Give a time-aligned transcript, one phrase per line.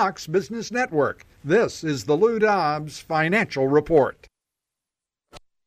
[0.00, 1.26] Fox Business Network.
[1.42, 4.28] This is the Lou Dobbs Financial Report.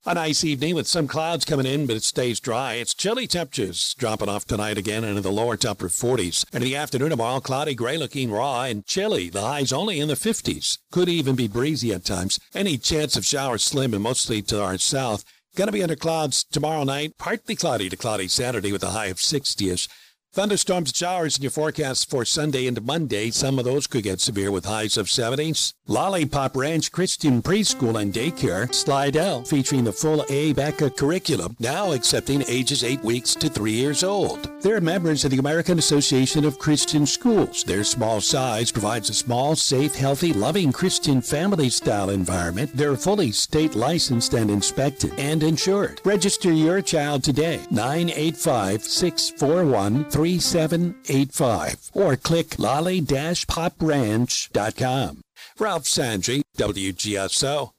[0.06, 2.76] A nice evening with some clouds coming in, but it stays dry.
[2.76, 6.46] It's chilly temperatures dropping off tonight again into the lower upper 40s.
[6.54, 9.30] And in the afternoon tomorrow, cloudy, gray looking, raw, and chilly.
[9.30, 10.78] The highs only in the 50s.
[10.94, 12.40] Could even be breezy at times.
[12.56, 15.26] Any chance of showers slim and mostly to our south.
[15.58, 17.18] Going to be under clouds tomorrow night.
[17.18, 19.90] Partly cloudy to cloudy Saturday with a high of 60ish.
[20.34, 23.32] Thunderstorms showers in your forecast for Sunday into Monday.
[23.32, 25.74] Some of those could get severe with highs of 70s.
[25.88, 32.82] Lollipop Ranch Christian Preschool and Daycare, Slidell, featuring the full Abeka curriculum, now accepting ages
[32.82, 34.50] 8 weeks to 3 years old.
[34.62, 37.66] They're members of the American Association of Christian Schools.
[37.66, 42.72] Their small size provides a small, safe, healthy, loving Christian family style environment.
[42.74, 46.00] They're fully state licensed and inspected and insured.
[46.06, 47.60] Register your child today.
[47.70, 55.22] 985 641 3785 or click lolly-popranch.com.
[55.58, 57.72] Ralph Sandri, WGSO.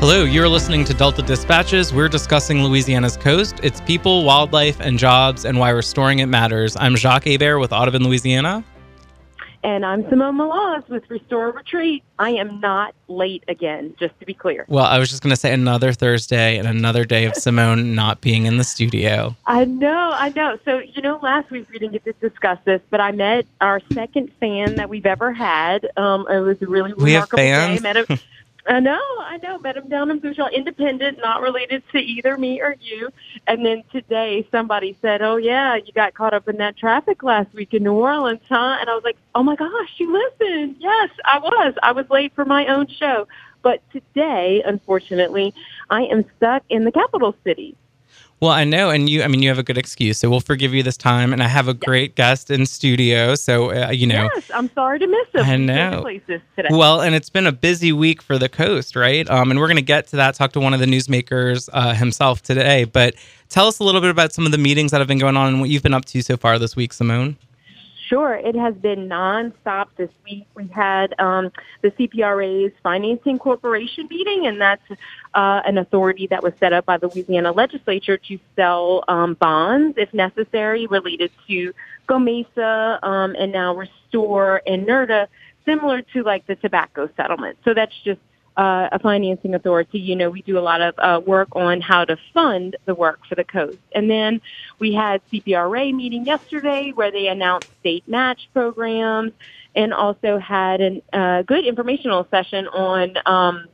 [0.00, 1.94] Hello, you're listening to Delta Dispatches.
[1.94, 6.76] We're discussing Louisiana's coast, its people, wildlife, and jobs, and why restoring it matters.
[6.80, 8.64] I'm Jacques Hebert with Audubon, Louisiana.
[9.64, 12.02] And I'm Simone Maloz with Restore Retreat.
[12.18, 14.64] I am not late again, just to be clear.
[14.66, 18.20] Well, I was just going to say another Thursday and another day of Simone not
[18.20, 19.36] being in the studio.
[19.46, 20.58] I know, I know.
[20.64, 23.80] So, you know, last week we didn't get to discuss this, but I met our
[23.92, 25.88] second fan that we've ever had.
[25.96, 27.82] Um, it was a really We have remarkable fans?
[27.82, 27.92] day.
[27.92, 28.18] Met him,
[28.66, 29.58] I know, I know.
[29.58, 33.10] Him down in Bouchon, independent, not related to either me or you.
[33.46, 37.52] And then today somebody said, oh, yeah, you got caught up in that traffic last
[37.54, 38.76] week in New Orleans, huh?
[38.80, 40.76] And I was like, oh, my gosh, you listened.
[40.78, 41.74] Yes, I was.
[41.82, 43.26] I was late for my own show.
[43.62, 45.54] But today, unfortunately,
[45.90, 47.76] I am stuck in the capital city.
[48.42, 50.74] Well, I know, and you, I mean, you have a good excuse, so we'll forgive
[50.74, 51.32] you this time.
[51.32, 54.28] And I have a great guest in studio, so, uh, you know.
[54.34, 55.44] Yes, I'm sorry to miss him.
[55.44, 56.02] I know.
[56.56, 56.68] today.
[56.72, 59.30] Well, and it's been a busy week for the coast, right?
[59.30, 61.94] Um, and we're going to get to that, talk to one of the newsmakers uh,
[61.94, 62.82] himself today.
[62.82, 63.14] But
[63.48, 65.46] tell us a little bit about some of the meetings that have been going on
[65.46, 67.36] and what you've been up to so far this week, Simone.
[68.12, 70.44] Sure, it has been nonstop this week.
[70.54, 71.50] We had um,
[71.80, 74.82] the CPRA's Financing Corporation meeting, and that's
[75.32, 79.96] uh, an authority that was set up by the Louisiana legislature to sell um, bonds,
[79.96, 81.72] if necessary, related to
[82.06, 85.28] GOMESA um, and now Restore and NRDA,
[85.64, 87.56] similar to like the tobacco settlement.
[87.64, 88.20] So that's just
[88.56, 92.04] uh, a financing authority, you know, we do a lot of uh, work on how
[92.04, 93.78] to fund the work for the coast.
[93.94, 94.40] And then
[94.78, 99.32] we had CPRA meeting yesterday where they announced state match programs
[99.74, 103.66] and also had a uh, good informational session on um,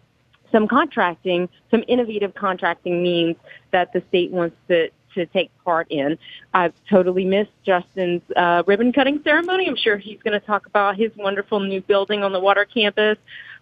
[0.53, 3.37] some contracting, some innovative contracting means
[3.73, 6.19] that the state wants to to take part in.
[6.55, 9.67] I've totally missed Justin's uh, ribbon cutting ceremony.
[9.67, 13.19] I'm sure he's going to talk about his wonderful new building on the water campus.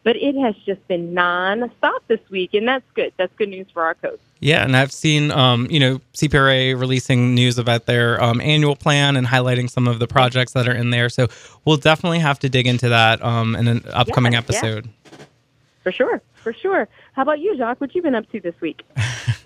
[0.06, 3.12] But it has just been non-stop this week, and that's good.
[3.16, 4.22] That's good news for our coast.
[4.38, 9.16] Yeah, and I've seen, um, you know, CPRA releasing news about their um, annual plan
[9.16, 11.08] and highlighting some of the projects that are in there.
[11.08, 11.26] So
[11.64, 14.38] we'll definitely have to dig into that um, in an upcoming yeah.
[14.38, 14.88] episode.
[15.82, 16.86] For sure, for sure.
[17.14, 17.80] How about you, Jacques?
[17.80, 18.82] What you been up to this week?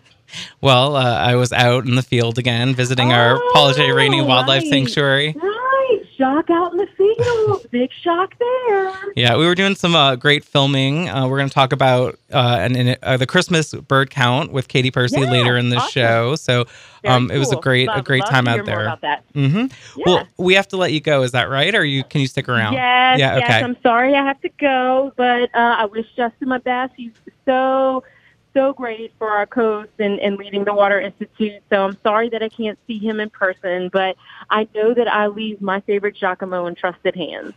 [0.61, 3.93] Well, uh, I was out in the field again visiting our Oh, Paul J.
[3.93, 4.71] Rainey Wildlife right.
[4.71, 5.35] Sanctuary.
[6.21, 7.67] Jacques out in the field.
[7.71, 8.93] Big shock there.
[9.17, 11.09] Yeah, we were doing some uh, great filming.
[11.09, 14.69] Uh, we're going to talk about uh, an, an, uh, the Christmas bird count with
[14.69, 15.91] Katie Percy Yeah, later in the awesome.
[15.91, 16.37] show.
[16.37, 16.67] So
[17.07, 17.63] um, it was a cool.
[17.63, 18.83] great a great time out there.
[18.83, 19.25] About that.
[19.33, 19.67] hmm
[19.97, 20.05] Yeah.
[20.05, 21.23] Well, we have to let you go.
[21.23, 21.75] Is that right?
[21.75, 22.75] Or you can you stick around?
[22.75, 23.39] Yes, Yeah.
[23.39, 23.45] yes.
[23.45, 23.65] Okay.
[23.65, 26.93] I'm sorry I have to go, but uh, I wish Justin my best.
[26.99, 27.13] He's
[27.47, 28.05] so,
[28.55, 31.63] so great for our coast and, and leading the Water Institute.
[31.71, 34.17] So I'm sorry that I can't see him in person, but
[34.51, 37.55] I know that I leave my favorite Giacomo in trusted hands.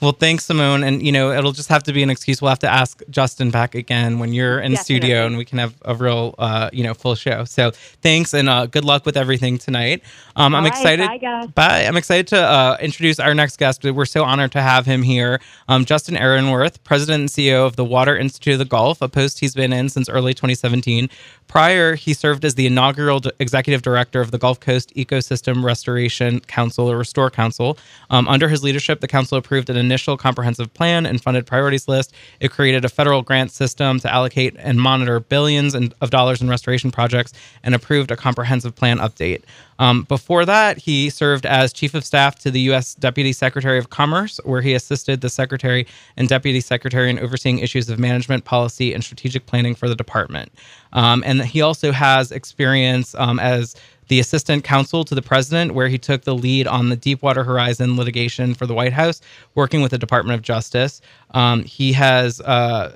[0.00, 0.84] Well, thanks, Simone.
[0.84, 2.40] And you know, it'll just have to be an excuse.
[2.40, 5.74] We'll have to ask Justin back again when you're in studio, and we can have
[5.82, 7.44] a real, uh, you know, full show.
[7.44, 10.02] So thanks, and uh, good luck with everything tonight.
[10.36, 11.06] Um, I'm right, excited.
[11.06, 11.50] bye, guys.
[11.50, 11.84] Bye.
[11.84, 13.82] I'm excited to uh, introduce our next guest.
[13.82, 15.40] We're so honored to have him here.
[15.66, 19.40] Um, Justin Ehrenwerth, President and CEO of the Water Institute of the Gulf, a post
[19.40, 21.10] he's been in since early 2017.
[21.48, 26.90] Prior, he served as the inaugural executive director of the Gulf Coast Ecosystem Restoration Council,
[26.90, 27.78] or Restore Council.
[28.10, 32.12] Um, under his leadership, the council approved an initial comprehensive plan and funded priorities list.
[32.40, 36.90] It created a federal grant system to allocate and monitor billions of dollars in restoration
[36.90, 37.32] projects
[37.62, 39.42] and approved a comprehensive plan update.
[39.78, 42.94] Um, before that, he served as chief of staff to the U.S.
[42.94, 45.86] Deputy Secretary of Commerce, where he assisted the secretary
[46.16, 50.52] and deputy secretary in overseeing issues of management, policy, and strategic planning for the department.
[50.92, 53.76] Um, and he also has experience um, as
[54.08, 57.96] the assistant counsel to the president, where he took the lead on the Deepwater Horizon
[57.96, 59.20] litigation for the White House,
[59.54, 61.00] working with the Department of Justice.
[61.32, 62.92] Um, he has uh,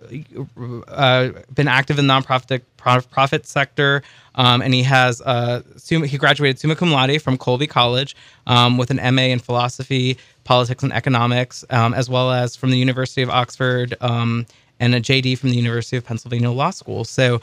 [0.88, 4.02] uh, been active in the nonprofit profit sector,
[4.34, 8.16] um, and he has uh, he graduated summa cum laude from Colby College
[8.46, 12.78] um, with an MA in philosophy, politics, and economics, um, as well as from the
[12.78, 14.46] University of Oxford um,
[14.80, 17.04] and a JD from the University of Pennsylvania Law School.
[17.04, 17.40] So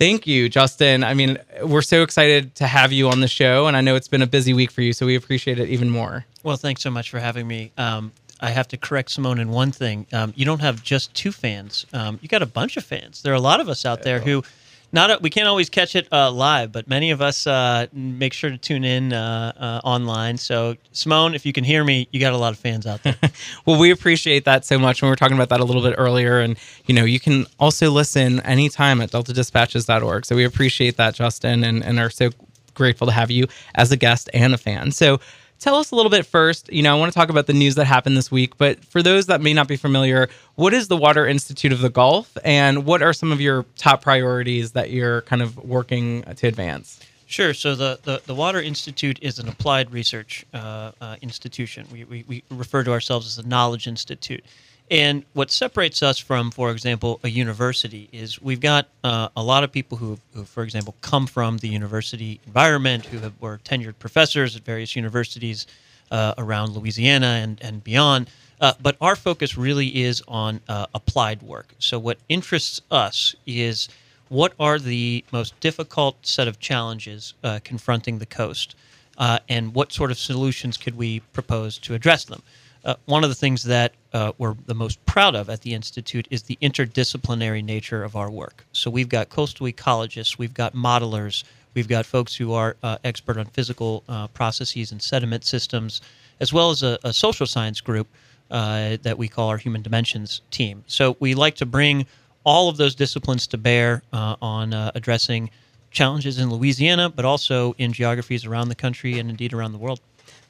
[0.00, 1.04] Thank you, Justin.
[1.04, 4.08] I mean, we're so excited to have you on the show, and I know it's
[4.08, 6.24] been a busy week for you, so we appreciate it even more.
[6.42, 7.72] Well, thanks so much for having me.
[7.76, 10.06] Um, I have to correct Simone in one thing.
[10.10, 11.84] Um, you don't have just two fans.
[11.92, 13.20] Um, you got a bunch of fans.
[13.20, 14.42] There are a lot of us out there who
[14.92, 18.32] not a, we can't always catch it uh, live, but many of us uh, make
[18.32, 20.36] sure to tune in uh, uh, online.
[20.36, 23.16] So, Simone, if you can hear me, you got a lot of fans out there.
[23.66, 25.00] well, we appreciate that so much.
[25.00, 26.56] And we were talking about that a little bit earlier, and
[26.86, 30.26] you know, you can also listen anytime at deltadispatches.org.
[30.26, 32.30] So we appreciate that, Justin, and, and are so
[32.74, 34.90] grateful to have you as a guest and a fan.
[34.90, 35.20] So
[35.60, 36.72] tell us a little bit first.
[36.72, 39.02] You know, I want to talk about the news that happened this week, but for
[39.02, 42.84] those that may not be familiar, what is the Water Institute of the Gulf and
[42.84, 47.00] what are some of your top priorities that you're kind of working to advance?
[47.26, 47.54] Sure.
[47.54, 51.86] So the, the, the Water Institute is an applied research uh, uh, institution.
[51.92, 54.44] We, we, we refer to ourselves as a knowledge institute.
[54.90, 59.62] And what separates us from, for example, a university is we've got uh, a lot
[59.62, 64.00] of people who, who, for example, come from the university environment, who have, were tenured
[64.00, 65.68] professors at various universities
[66.10, 68.30] uh, around Louisiana and, and beyond.
[68.60, 71.72] Uh, but our focus really is on uh, applied work.
[71.78, 73.88] So, what interests us is
[74.28, 78.74] what are the most difficult set of challenges uh, confronting the coast,
[79.18, 82.42] uh, and what sort of solutions could we propose to address them?
[82.84, 86.26] Uh, one of the things that uh, we're the most proud of at the Institute
[86.30, 88.64] is the interdisciplinary nature of our work.
[88.72, 91.44] So we've got coastal ecologists, we've got modelers,
[91.74, 96.00] we've got folks who are uh, expert on physical uh, processes and sediment systems,
[96.40, 98.08] as well as a, a social science group
[98.50, 100.82] uh, that we call our Human Dimensions team.
[100.86, 102.06] So we like to bring
[102.44, 105.50] all of those disciplines to bear uh, on addressing
[105.90, 110.00] challenges in Louisiana, but also in geographies around the country and indeed around the world.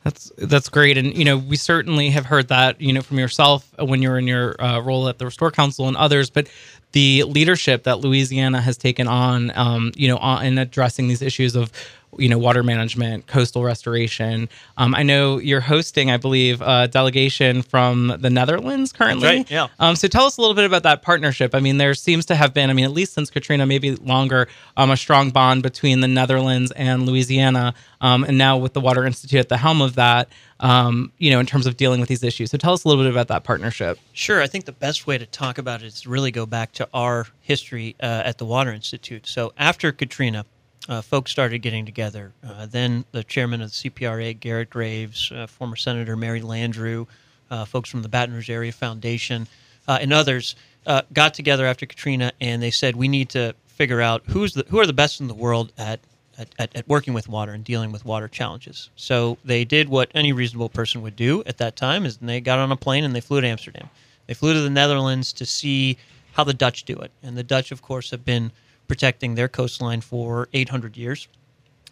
[0.05, 3.71] That's that's great, and you know we certainly have heard that you know from yourself
[3.79, 6.31] when you're in your uh, role at the Restore Council and others.
[6.31, 6.49] But
[6.93, 11.55] the leadership that Louisiana has taken on, um, you know, on, in addressing these issues
[11.55, 11.71] of
[12.19, 14.49] you know water management coastal restoration.
[14.77, 19.29] Um, i know you're hosting i believe a delegation from the netherlands currently.
[19.29, 19.69] Right, yeah.
[19.79, 21.55] Um, so tell us a little bit about that partnership.
[21.55, 24.49] I mean there seems to have been i mean at least since katrina maybe longer
[24.77, 29.05] um, a strong bond between the netherlands and louisiana um, and now with the water
[29.07, 30.29] institute at the helm of that
[30.61, 32.51] um, you know in terms of dealing with these issues.
[32.51, 33.99] So tell us a little bit about that partnership.
[34.13, 34.41] Sure.
[34.41, 36.89] I think the best way to talk about it is to really go back to
[36.95, 39.27] our history uh, at the water institute.
[39.27, 40.45] So after katrina
[40.89, 42.33] uh, folks started getting together.
[42.47, 47.07] Uh, then the chairman of the CPRA, Garrett Graves, uh, former Senator Mary Landrieu,
[47.51, 49.47] uh, folks from the Baton Rouge Area Foundation,
[49.89, 50.55] uh, and others
[50.87, 54.65] uh, got together after Katrina, and they said we need to figure out who's the,
[54.69, 56.01] who are the best in the world at,
[56.39, 58.91] at, at working with water and dealing with water challenges.
[58.97, 62.59] So they did what any reasonable person would do at that time: is they got
[62.59, 63.89] on a plane and they flew to Amsterdam.
[64.27, 65.97] They flew to the Netherlands to see
[66.33, 68.53] how the Dutch do it, and the Dutch, of course, have been
[68.91, 71.29] protecting their coastline for 800 years.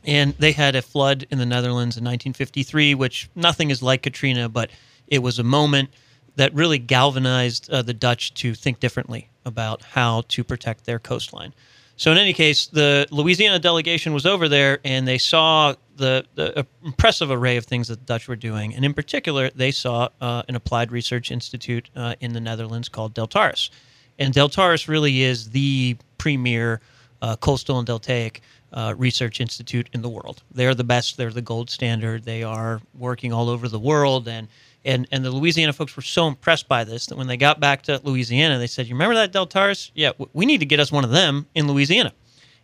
[0.04, 4.48] And they had a flood in the Netherlands in 1953, which nothing is like Katrina,
[4.48, 4.70] but
[5.06, 5.90] it was a moment
[6.34, 11.54] that really galvanized uh, the Dutch to think differently about how to protect their coastline.
[11.94, 16.66] So, in any case, the Louisiana delegation was over there and they saw the, the
[16.84, 18.74] impressive array of things that the Dutch were doing.
[18.74, 23.14] And in particular, they saw uh, an applied research institute uh, in the Netherlands called
[23.14, 23.70] Deltares.
[24.18, 25.96] And Deltares really is the
[26.28, 26.78] premier
[27.22, 28.40] uh, coastal and deltaic
[28.74, 30.42] uh, research institute in the world.
[30.52, 31.16] They're the best.
[31.16, 32.24] They're the gold standard.
[32.24, 34.46] They are working all over the world, and
[34.84, 37.80] and and the Louisiana folks were so impressed by this that when they got back
[37.84, 39.90] to Louisiana, they said, "You remember that Deltares?
[39.94, 42.12] Yeah, we need to get us one of them in Louisiana."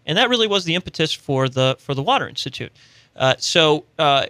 [0.05, 2.73] And that really was the impetus for the for the Water Institute.
[3.17, 4.27] Uh, so uh,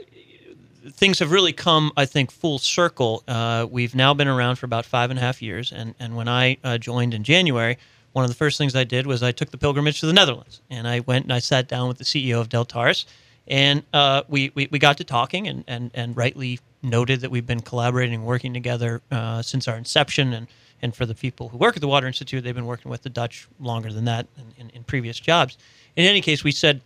[0.92, 3.24] things have really come, I think, full circle.
[3.26, 6.28] Uh, we've now been around for about five and a half years, and and when
[6.28, 7.78] I uh, joined in January,
[8.14, 10.62] one of the first things I did was I took the pilgrimage to the Netherlands,
[10.70, 13.06] and I went and I sat down with the CEO of Deltares,
[13.48, 17.46] and uh, we, we we got to talking, and and and rightly noted that we've
[17.46, 20.46] been collaborating, working together uh, since our inception, and
[20.80, 23.10] and for the people who work at the Water Institute, they've been working with the
[23.10, 25.58] Dutch longer than that in, in, in previous jobs.
[25.96, 26.82] In any case, we said,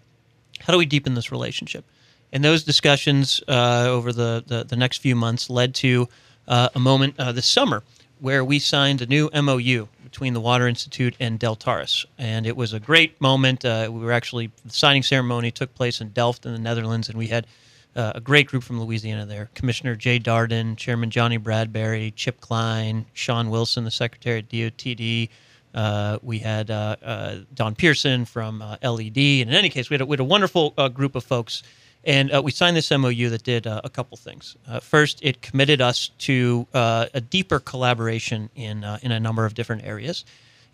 [0.61, 1.85] how do we deepen this relationship?
[2.32, 6.08] And those discussions uh, over the, the, the next few months led to
[6.47, 7.82] uh, a moment uh, this summer
[8.21, 12.07] where we signed a new MOU between the Water Institute and Deltares.
[12.17, 13.65] And it was a great moment.
[13.65, 17.19] Uh, we were actually, the signing ceremony took place in Delft in the Netherlands, and
[17.19, 17.47] we had
[17.95, 19.51] uh, a great group from Louisiana there.
[19.55, 25.29] Commissioner Jay Dardenne, Chairman Johnny Bradberry, Chip Kline, Shawn Wilson, the Secretary at DOTD.
[25.75, 29.19] Uh, we had uh, uh, Don Pierson from uh, LED.
[29.19, 31.63] And in any case, we had a, we had a wonderful group of folks.
[32.05, 34.57] And we signed this MOU that did a couple things.
[34.81, 40.25] first, it committed us to a deeper collaboration in, in a number of different areas.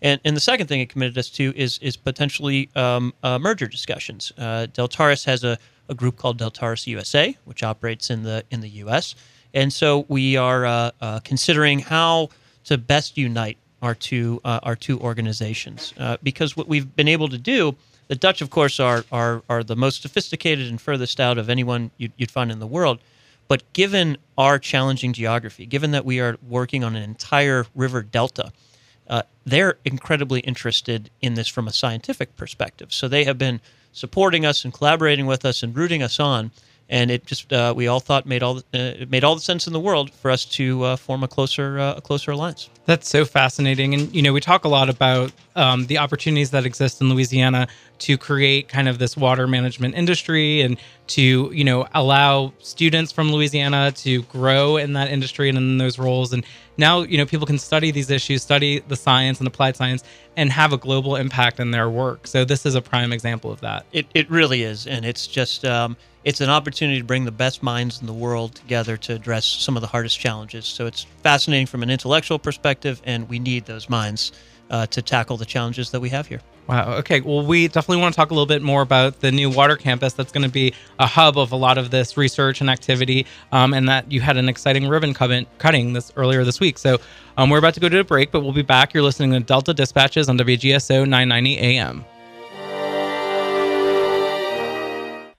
[0.01, 4.31] And, and the second thing it committed us to is, is potentially um, merger discussions.
[4.37, 5.57] Deltares has a
[5.89, 9.15] a group called Deltares USA, which operates in the in the U.S.
[9.53, 12.29] And so we are uh, uh, considering how
[12.65, 17.29] to best unite our two uh, our two organizations uh, because what we've been able
[17.29, 17.75] to do.
[18.07, 21.91] The Dutch, of course, are are are the most sophisticated and furthest out of anyone
[21.97, 22.99] you'd, you'd find in the world.
[23.47, 28.51] But given our challenging geography, given that we are working on an entire river delta,
[29.07, 32.91] uh, they're incredibly interested in this from a scientific perspective.
[32.91, 36.51] So they have been supporting us and collaborating with us and rooting us on.
[36.87, 39.41] And it just uh, we all thought made all the, uh, it made all the
[39.41, 42.69] sense in the world for us to uh, form a closer uh, a closer alliance.
[42.85, 46.63] That's so fascinating, and you know we talk a lot about um, the opportunities that
[46.65, 50.77] exist in Louisiana to create kind of this water management industry and
[51.07, 55.97] to you know allow students from Louisiana to grow in that industry and in those
[55.97, 56.33] roles.
[56.33, 56.45] And
[56.77, 60.03] now you know people can study these issues study the science and applied science
[60.37, 62.27] and have a global impact in their work.
[62.27, 63.85] So this is a prime example of that.
[63.91, 64.87] It, it really is.
[64.87, 68.55] And it's just um, it's an opportunity to bring the best minds in the world
[68.55, 73.01] together to address some of the hardest challenges so it's fascinating from an intellectual perspective
[73.05, 74.31] and we need those minds
[74.71, 76.93] uh, to tackle the challenges that we have here Wow.
[76.95, 77.21] Okay.
[77.21, 80.13] Well, we definitely want to talk a little bit more about the new water campus
[80.13, 83.73] that's going to be a hub of a lot of this research and activity, um,
[83.73, 86.77] and that you had an exciting ribbon cutting this earlier this week.
[86.79, 86.97] So
[87.37, 88.93] um, we're about to go to a break, but we'll be back.
[88.93, 92.05] You're listening to Delta Dispatches on WGSO 990 AM.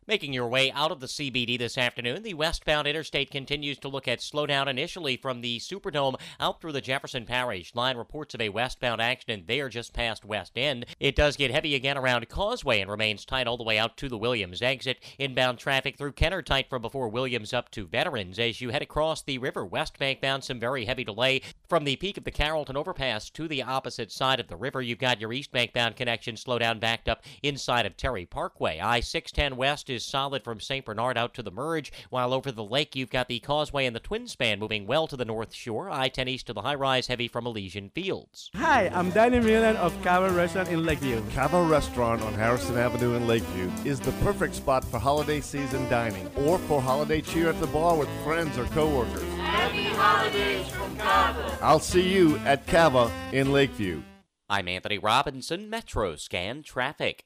[0.08, 4.06] Making your way out of the CBD this afternoon, the westbound interstate continues to look
[4.06, 7.74] at slowdown initially from the Superdome out through the Jefferson Parish.
[7.74, 10.86] Line reports of a westbound accident there just past West End.
[11.00, 14.08] It does get heavy again around Causeway and remains tight all the way out to
[14.08, 15.00] the Williams exit.
[15.18, 18.38] Inbound traffic through Kenner tight from before Williams up to Veterans.
[18.38, 21.96] As you head across the river, West Bank bound some very heavy delay from the
[21.96, 24.80] peak of the Carrollton overpass to the opposite side of the river.
[24.80, 28.78] You've got your East Bank bound connection slowdown backed up inside of Terry Parkway.
[28.78, 30.84] I 610 West is is solid from St.
[30.84, 34.00] Bernard out to the merge, while over the lake you've got the causeway and the
[34.00, 35.90] twin span moving well to the north shore.
[35.90, 38.50] I 10 east to the high rise heavy from Elysian Fields.
[38.54, 41.22] Hi, I'm Danny Milan of Cava Restaurant in Lakeview.
[41.34, 46.30] Cava Restaurant on Harrison Avenue in Lakeview is the perfect spot for holiday season dining
[46.36, 49.22] or for holiday cheer at the bar with friends or coworkers.
[49.38, 51.58] Happy holidays from Cava.
[51.62, 54.02] I'll see you at Cava in Lakeview.
[54.48, 57.25] I'm Anthony Robinson, Metro Scan Traffic.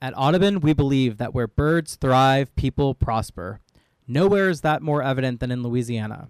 [0.00, 3.58] At Audubon, we believe that where birds thrive, people prosper.
[4.06, 6.28] Nowhere is that more evident than in Louisiana.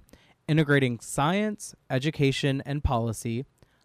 [0.49, 3.45] Integrating science, education, and policy,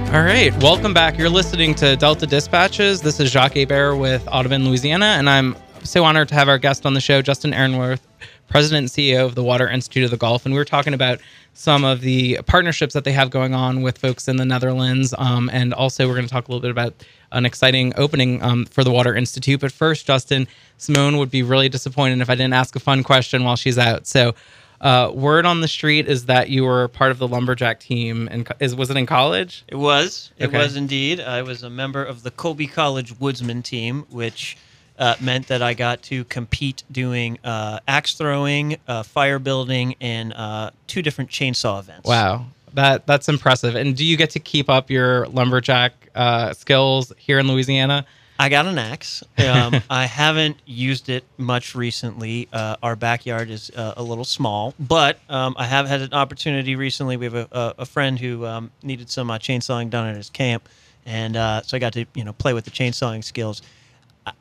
[0.08, 1.16] All right, welcome back.
[1.16, 3.02] You're listening to Delta Dispatches.
[3.02, 5.54] This is Jacques Hebert with Audubon, Louisiana, and I'm
[5.88, 8.00] so honored to have our guest on the show, Justin Ehrenwerth,
[8.48, 10.44] President and CEO of the Water Institute of the Gulf.
[10.44, 11.20] And we were talking about
[11.54, 15.14] some of the partnerships that they have going on with folks in the Netherlands.
[15.18, 16.94] Um, and also, we're going to talk a little bit about
[17.32, 19.60] an exciting opening um, for the Water Institute.
[19.60, 20.46] But first, Justin,
[20.78, 24.06] Simone would be really disappointed if I didn't ask a fun question while she's out.
[24.06, 24.34] So,
[24.80, 28.48] uh, word on the street is that you were part of the lumberjack team, and
[28.60, 29.64] is was it in college?
[29.68, 30.30] It was.
[30.38, 30.58] It Okay.
[30.58, 31.18] was indeed.
[31.20, 34.56] I was a member of the Colby College Woodsman team, which
[34.98, 40.32] uh, meant that I got to compete doing uh, axe throwing, uh, fire building, and
[40.32, 42.08] uh, two different chainsaw events.
[42.08, 43.74] Wow, that that's impressive.
[43.74, 48.06] And do you get to keep up your lumberjack uh, skills here in Louisiana?
[48.40, 49.24] I got an axe.
[49.38, 52.48] Um, I haven't used it much recently.
[52.52, 56.76] Uh, our backyard is uh, a little small, but um, I have had an opportunity
[56.76, 57.16] recently.
[57.16, 60.30] We have a, a, a friend who um, needed some uh, chainsawing done at his
[60.30, 60.68] camp,
[61.04, 63.60] and uh, so I got to you know play with the chainsawing skills.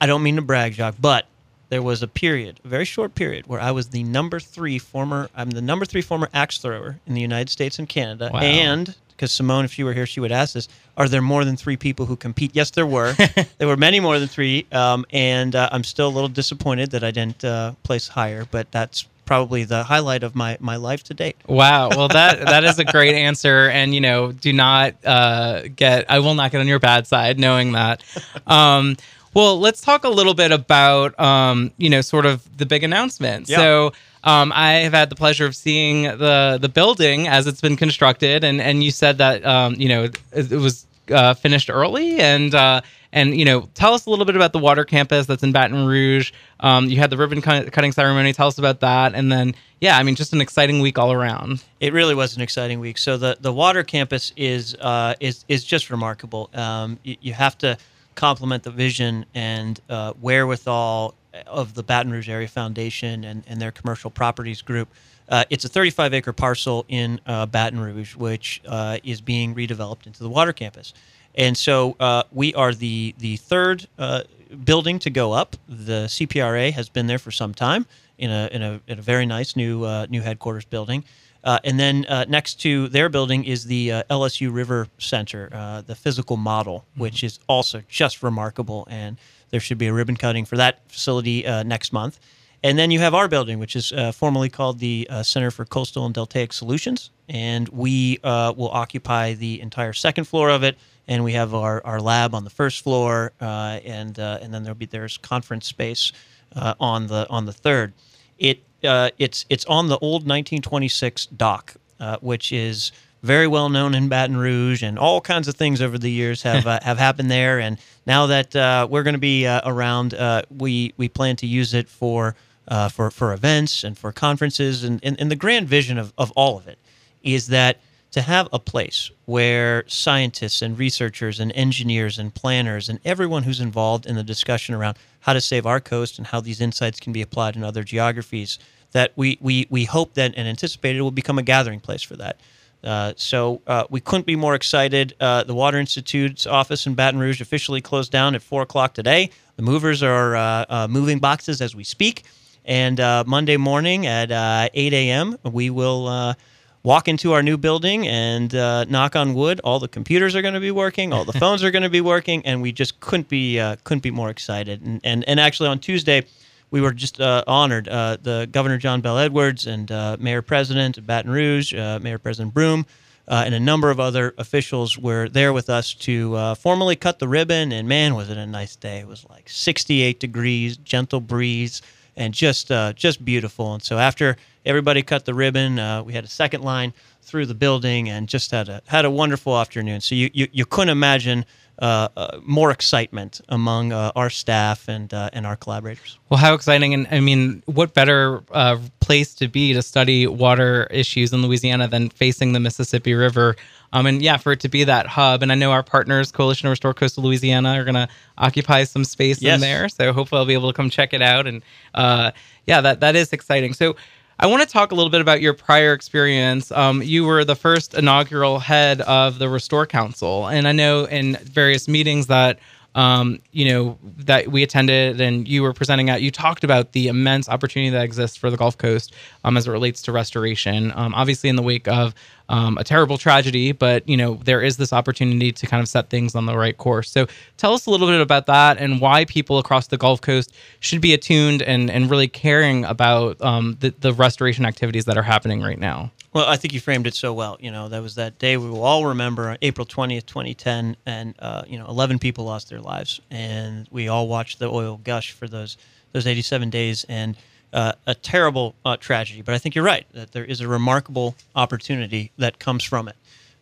[0.01, 1.25] I- don't mean to brag, Jacques, but
[1.70, 5.29] there was a period, a very short period, where I was the number three former.
[5.36, 8.39] I'm the number three former axe thrower in the United States and Canada, Wow.
[8.39, 11.58] and because Simone, if you were here, she would ask this: Are there more than
[11.58, 12.51] three people who compete?
[12.53, 13.13] Yes, there were.
[13.58, 17.03] there were many more than three, um, and uh, I'm still a little disappointed that
[17.03, 18.46] I didn't uh, place higher.
[18.50, 21.36] But that's probably the highlight of my my life to date.
[21.48, 21.89] Wow.
[21.89, 26.06] Well, that that is a great answer, and you know, do not uh, get.
[26.10, 28.03] I will not get on your bad side, knowing that.
[28.48, 28.96] Um,
[29.38, 33.48] well, let's talk a little bit about um, you know, sort of the big announcement.
[33.48, 33.58] Yeah.
[33.58, 33.94] So.
[34.24, 38.44] Um, I have had the pleasure of seeing the the building as it's been constructed,
[38.44, 42.53] and and you said that um, you know it, it was uh, finished early, and
[42.53, 42.82] uh,
[43.13, 45.86] and you know tell us a little bit about the water campus that's in Baton
[45.86, 46.34] Rouge.
[46.60, 48.34] Um, you had the ribbon cut- cutting ceremony.
[48.34, 51.63] Tell us about that, and then yeah, I mean just an exciting week all around.
[51.80, 52.97] It really was an exciting week.
[52.97, 56.50] So the, the water campus is uh, is is just remarkable.
[56.54, 57.78] Um, you, you have to
[58.17, 61.13] compliment the vision and uh, wherewithal
[61.45, 64.89] of the Baton Rouge Area Foundation and, and their commercial properties group.
[65.30, 70.08] Uh, it's a 35 acre parcel in uh, Baton Rouge, which uh, is being redeveloped
[70.08, 70.93] into the water campus.
[71.36, 74.23] And so uh, we are the the third uh,
[74.63, 75.56] building to go up.
[75.69, 77.86] The CPRA has been there for some time
[78.17, 81.03] in a in a, in a very nice new new headquarters building.
[81.47, 85.79] Uh, and then uh, next to their building is the uh, LSU River Center, uh,
[85.79, 88.86] the physical model, which is also just remarkable.
[88.89, 89.17] And
[89.49, 92.19] there should be a ribbon cutting for that facility uh, next month.
[92.63, 95.63] And then you have our building, which is uh, formerly called the uh, Center for
[95.63, 97.12] Coastal and Deltaic Solutions.
[97.29, 100.77] And we uh, will occupy the entire second floor of it.
[101.07, 103.31] And we have our, our lab on the first floor.
[103.39, 106.12] Uh, and, uh, and then there'll be there's conference space
[106.57, 107.93] uh, on, the, on the third.
[108.38, 112.91] It, uh, it's, it's on the old 1926 dock, uh, which is
[113.23, 116.67] very well known in Baton Rouge, and all kinds of things over the years have
[116.73, 117.59] uh, have happened there.
[117.59, 121.47] And now that uh, we're going to be uh, around, uh, we we plan to
[121.47, 122.35] use it for
[122.67, 124.83] uh, for for events and for conferences.
[124.83, 126.79] And, and and the grand vision of of all of it
[127.23, 127.79] is that
[128.12, 133.60] to have a place where scientists and researchers and engineers and planners and everyone who's
[133.60, 137.13] involved in the discussion around how to save our coast and how these insights can
[137.13, 138.60] be applied in other geographies
[138.91, 142.15] that we we, we hope that and anticipate it will become a gathering place for
[142.15, 142.39] that.
[142.84, 145.13] Uh, so uh, we couldn't be more excited.
[145.20, 149.32] Uh, the Water Institute's office in Baton Rouge officially closed down at four o'clock today.
[149.58, 152.24] The movers are uh, uh, moving boxes as we speak,
[152.63, 155.38] and uh, Monday morning at uh, eight a.m.
[155.43, 156.36] we will
[156.83, 159.59] walk into our new building and uh, knock on wood.
[159.63, 162.01] All the computers are going to be working, all the phones are going to be
[162.01, 164.81] working, and we just couldn't be uh, couldn't be more excited.
[164.81, 166.23] And and, and actually on Tuesday
[166.71, 167.87] we were just uh, honored.
[167.87, 172.17] Uh, the Governor John Bell Edwards and uh, Mayor President of Baton Rouge, uh, Mayor
[172.17, 172.85] President Broome,
[173.27, 177.19] uh, and a number of other officials were there with us to uh, formally cut
[177.19, 177.71] the ribbon.
[177.71, 178.99] And man, was it a nice day!
[178.99, 181.81] It was like 68 degrees, gentle breeze,
[182.17, 183.73] and just uh, just beautiful.
[183.73, 187.56] And so after everybody cut the ribbon, uh, we had a second line through the
[187.56, 190.01] building and just had a had a wonderful afternoon.
[190.01, 191.45] So you you, you couldn't imagine
[191.79, 196.17] uh, uh, more excitement among uh, our staff and uh, and our collaborators.
[196.29, 196.93] Well, how exciting!
[196.93, 201.87] And I mean, what better uh, place to be to study water issues in Louisiana
[201.87, 203.55] than facing the Mississippi River?
[203.93, 206.65] Um, and yeah, for it to be that hub, and I know our partners, Coalition
[206.65, 209.55] to Restore Coastal Louisiana, are going to occupy some space Yes.
[209.55, 209.87] in there.
[209.87, 211.47] So hopefully, I'll be able to come check it out.
[211.47, 211.63] And
[211.93, 212.31] uh,
[212.65, 213.73] yeah, that that is exciting.
[213.73, 213.95] So.
[214.39, 216.71] I want to talk a little bit about your prior experience.
[216.71, 221.38] Um, you were the first inaugural head of the Restore Council, and I know in
[221.38, 222.60] various meetings that
[222.97, 227.07] um, you know that we attended and you were presenting at, you talked about the
[227.07, 230.91] immense opportunity that exists for the Gulf Coast um, as it relates to restoration.
[230.95, 232.15] Um, obviously, in the wake of
[232.49, 236.10] um, a terrible tragedy, but you know there is this opportunity to kind of set
[236.10, 237.12] things on the right course.
[237.12, 240.51] So, tell us a little bit about that and why people across the Gulf Coast
[240.79, 245.23] should be attuned and and really caring about um, the the restoration activities that are
[245.23, 246.12] happening right now.
[246.38, 247.58] Well, I think you framed it so well.
[247.60, 251.34] You know, that was that day we will all remember, April twentieth, twenty ten, and
[251.39, 255.32] uh, you know, eleven people lost their lives, and we all watched the oil gush
[255.32, 255.78] for those
[256.12, 257.38] those eighty seven days, and
[257.73, 259.41] uh, a terrible uh, tragedy.
[259.41, 263.15] But I think you're right that there is a remarkable opportunity that comes from it.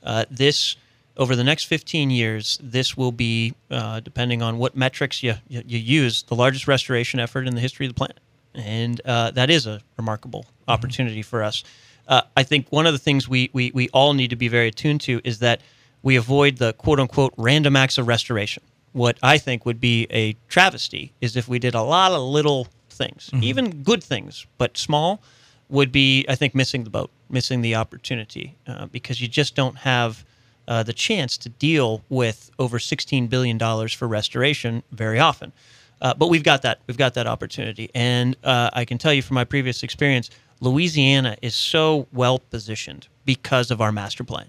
[0.04, 0.76] Uh, this
[1.16, 5.64] over the next 15 years, this will be, uh, depending on what metrics you, you,
[5.66, 8.20] you use, the largest restoration effort in the history of the planet.
[8.54, 11.64] And uh, that is a remarkable opportunity for us.
[12.08, 14.68] Uh, I think one of the things we, we, we all need to be very
[14.68, 15.62] attuned to is that
[16.04, 18.64] we avoid the quote unquote random acts of restoration.
[18.94, 22.68] What I think would be a travesty is if we did a lot of little
[22.90, 23.44] things, Mhm.
[23.44, 25.22] even good things, but small,
[25.68, 29.78] would be, I think, missing the boat, missing the opportunity, uh, because you just don't
[29.80, 30.24] have
[30.68, 35.52] uh, the chance to deal with over $16 billion for restoration very often.
[36.02, 36.80] Uh, but we've got that.
[36.88, 37.90] We've got that opportunity.
[37.96, 40.30] And uh, I can tell you from my previous experience,
[40.62, 44.48] Louisiana is so well positioned because of our master plan.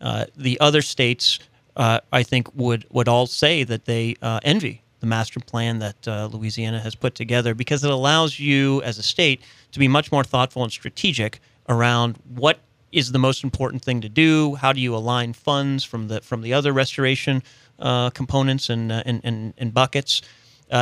[0.00, 1.38] Uh, the other states,
[1.76, 6.08] uh, I think, would, would all say that they uh, envy the master plan that
[6.08, 9.40] uh, Louisiana has put together because it allows you as a state
[9.72, 12.60] to be much more thoughtful and strategic around what
[12.92, 14.54] is the most important thing to do.
[14.54, 17.42] How do you align funds from the from the other restoration
[17.78, 20.22] uh, components and, uh, and, and and buckets?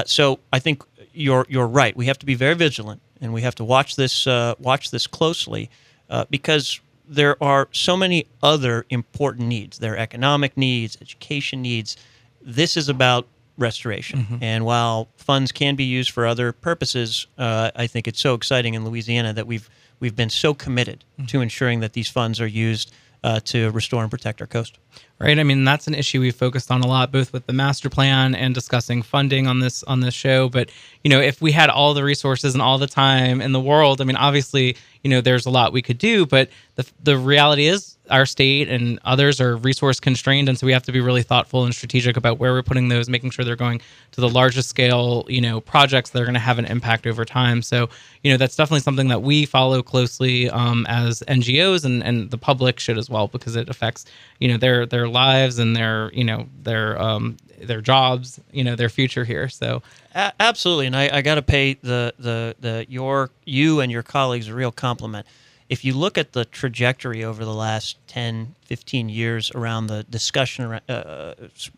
[0.07, 1.97] So I think you're you're right.
[1.97, 5.07] We have to be very vigilant, and we have to watch this uh, watch this
[5.07, 5.71] closely
[6.11, 9.79] uh, because there are so many other important needs.
[9.79, 11.97] There are economic needs, education needs.
[12.41, 13.27] This is about
[13.59, 14.27] restoration.
[14.31, 14.39] Mhm.
[14.43, 18.75] And while funds can be used for other purposes, uh, I think it's so exciting
[18.75, 19.69] in Louisiana that we've
[20.01, 22.93] we've been so committed to ensuring that these funds are used
[23.25, 24.79] uh, to restore and protect our coast.
[25.19, 25.39] right?
[25.39, 28.35] I mean, that's an issue we've focused on a lot, both with the master plan
[28.35, 30.51] and discussing funding on this on this show.
[30.51, 30.71] But
[31.03, 34.03] you know, if we had all the resources and all the time in the world,
[34.03, 36.27] I mean, obviously, you know, there's a lot we could do.
[36.27, 40.73] But the the reality is, our state and others are resource constrained, and so we
[40.73, 43.57] have to be really thoughtful and strategic about where we're putting those, making sure they're
[43.57, 43.81] going
[44.13, 47.25] to the largest scale, you know, projects that are going to have an impact over
[47.25, 47.63] time.
[47.63, 47.89] So,
[48.23, 52.39] you know, that's definitely something that we follow closely um, as NGOs and and the
[52.39, 54.05] public should as well because it affects
[54.39, 58.77] you know their their lives and their you know their um their jobs you know
[58.77, 59.83] their future here so
[60.15, 64.03] A- absolutely, and I, I got to pay the, the the your you and your
[64.03, 65.27] colleagues a real compliment.
[65.75, 70.65] If you look at the trajectory over the last 10, 15 years around the discussion
[70.65, 71.35] around, uh,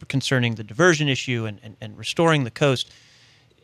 [0.08, 2.90] concerning the diversion issue and, and, and restoring the coast,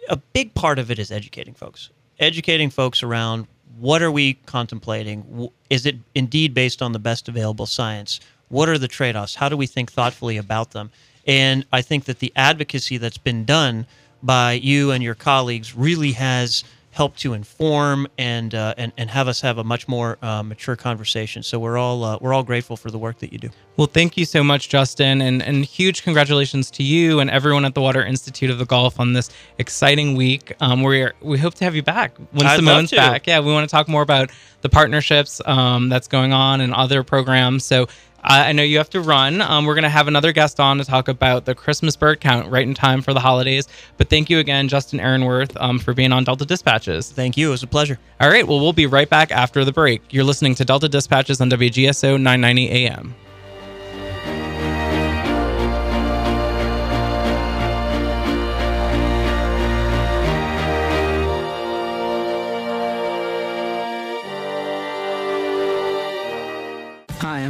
[0.09, 1.91] a big part of it is educating folks.
[2.19, 3.47] Educating folks around
[3.79, 5.51] what are we contemplating?
[5.69, 8.19] Is it indeed based on the best available science?
[8.49, 9.35] What are the trade offs?
[9.35, 10.93] How do we think thoughtfully about them?
[11.27, 13.87] And I think that the advocacy that's been done
[14.23, 19.27] by you and your colleagues really has helped to inform and uh, and, and have
[19.27, 21.43] us have a much more uh, mature conversation.
[21.43, 23.51] So we're all uh, we're all grateful for the work that you do.
[23.77, 27.75] well thank you so much justin and and huge congratulations to you and everyone at
[27.75, 31.65] the water institute of the gulf on this exciting week um we we hope to
[31.65, 34.31] have you back when I'd simone's back yeah we want to talk more about
[34.63, 37.87] the partnerships um that's going on and other programs so
[38.23, 39.41] I I know you have to run.
[39.41, 42.51] Um, we're going to have another guest on to talk about the Christmas bird count
[42.51, 43.69] right in time for the holidays.
[43.97, 47.11] But thank you again, Justin Ehrenwerth, um, for being on Delta Dispatches.
[47.11, 47.49] Thank you.
[47.49, 47.99] It was a pleasure.
[48.21, 48.47] All right.
[48.47, 50.03] Well, we'll be right back after the break.
[50.11, 53.15] You're listening to Delta Dispatches on WGSO 990 AM.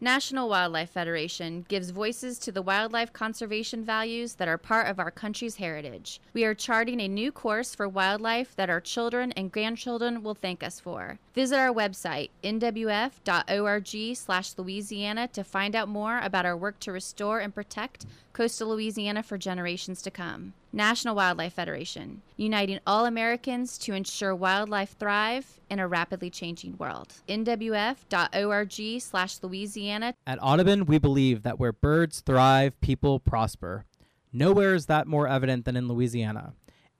[0.00, 5.10] National Wildlife Federation gives voices to the wildlife conservation values that are part of our
[5.10, 6.20] country's heritage.
[6.32, 10.62] We are charting a new course for wildlife that our children and grandchildren will thank
[10.62, 11.18] us for.
[11.34, 18.06] Visit our website, nwf.org/louisiana to find out more about our work to restore and protect
[18.38, 20.52] coastal Louisiana for generations to come.
[20.72, 27.14] National Wildlife Federation, uniting all Americans to ensure wildlife thrive in a rapidly changing world.
[27.28, 30.14] nwf.org/louisiana.
[30.24, 33.86] At Audubon, we believe that where birds thrive, people prosper.
[34.32, 36.52] Nowhere is that more evident than in Louisiana.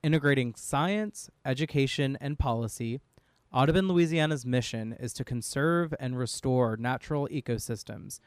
[0.02, 3.00] Integrating science, education, and policy,
[3.52, 8.18] Audubon Louisiana's mission is to conserve and restore natural ecosystems,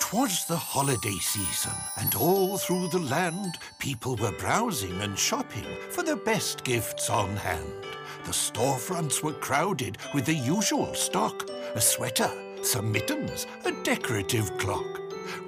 [0.08, 6.04] 'Twas the holiday season, and all through the land people were browsing and shopping for
[6.04, 7.84] the best gifts on hand.
[8.24, 12.30] The storefronts were crowded with the usual stock a sweater,
[12.62, 14.86] some mittens, a decorative clock.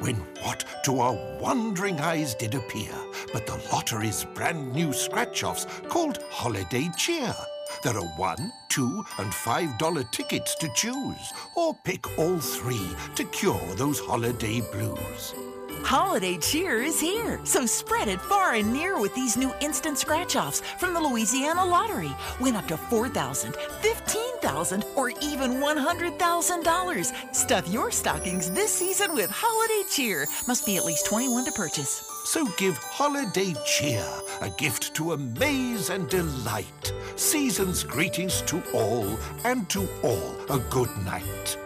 [0.00, 2.92] When what to our wondering eyes did appear
[3.32, 7.32] but the lottery's brand new scratch offs called Holiday Cheer?
[7.82, 13.24] There are one, two, and five dollar tickets to choose, or pick all three to
[13.24, 15.34] cure those holiday blues.
[15.82, 20.36] Holiday cheer is here, so spread it far and near with these new instant scratch
[20.36, 22.14] offs from the Louisiana Lottery.
[22.40, 27.34] Win up to $4,000, $15,000, or even $100,000.
[27.34, 30.26] Stuff your stockings this season with Holiday cheer.
[30.46, 32.07] Must be at least 21 to purchase.
[32.28, 34.06] So give Holiday Cheer
[34.42, 36.92] a gift to amaze and delight.
[37.16, 41.56] Season's greetings to all, and to all a good night.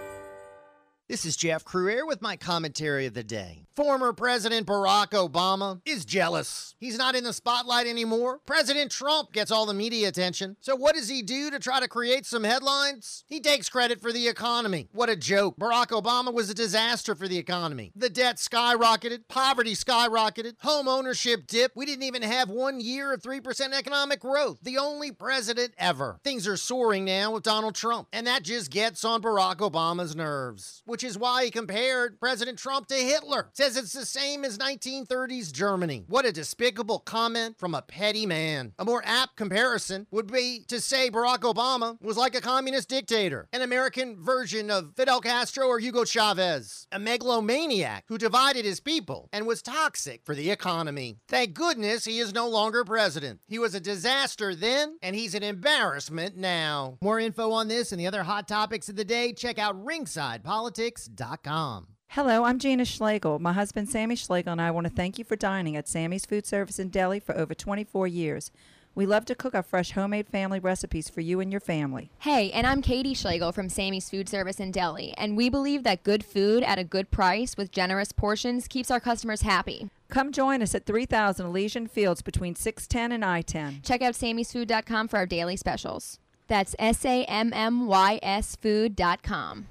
[1.08, 3.61] This is Jeff Crouere with my commentary of the day.
[3.74, 6.74] Former President Barack Obama is jealous.
[6.78, 8.40] He's not in the spotlight anymore.
[8.44, 10.56] President Trump gets all the media attention.
[10.60, 13.24] So, what does he do to try to create some headlines?
[13.26, 14.88] He takes credit for the economy.
[14.92, 15.56] What a joke.
[15.56, 17.92] Barack Obama was a disaster for the economy.
[17.96, 21.74] The debt skyrocketed, poverty skyrocketed, home ownership dipped.
[21.74, 24.58] We didn't even have one year of 3% economic growth.
[24.60, 26.20] The only president ever.
[26.22, 30.82] Things are soaring now with Donald Trump, and that just gets on Barack Obama's nerves,
[30.84, 33.48] which is why he compared President Trump to Hitler.
[33.62, 36.02] Says it's the same as 1930s Germany.
[36.08, 38.72] What a despicable comment from a petty man.
[38.76, 43.46] A more apt comparison would be to say Barack Obama was like a communist dictator,
[43.52, 49.28] an American version of Fidel Castro or Hugo Chavez, a megalomaniac who divided his people
[49.32, 51.20] and was toxic for the economy.
[51.28, 53.42] Thank goodness he is no longer president.
[53.46, 56.98] He was a disaster then, and he's an embarrassment now.
[57.00, 61.86] More info on this and the other hot topics of the day, check out ringsidepolitics.com.
[62.14, 63.38] Hello, I'm Gina Schlegel.
[63.38, 66.44] My husband Sammy Schlegel and I want to thank you for dining at Sammy's Food
[66.44, 68.50] Service in Delhi for over 24 years.
[68.94, 72.10] We love to cook our fresh homemade family recipes for you and your family.
[72.18, 76.02] Hey, and I'm Katie Schlegel from Sammy's Food Service in Delhi, and we believe that
[76.02, 79.88] good food at a good price with generous portions keeps our customers happy.
[80.10, 83.82] Come join us at 3000 Elysian Fields between 610 and I-10.
[83.82, 86.18] Check out sammysfood.com for our daily specials.
[86.46, 89.68] That's S-A-M-M-Y-S food.com.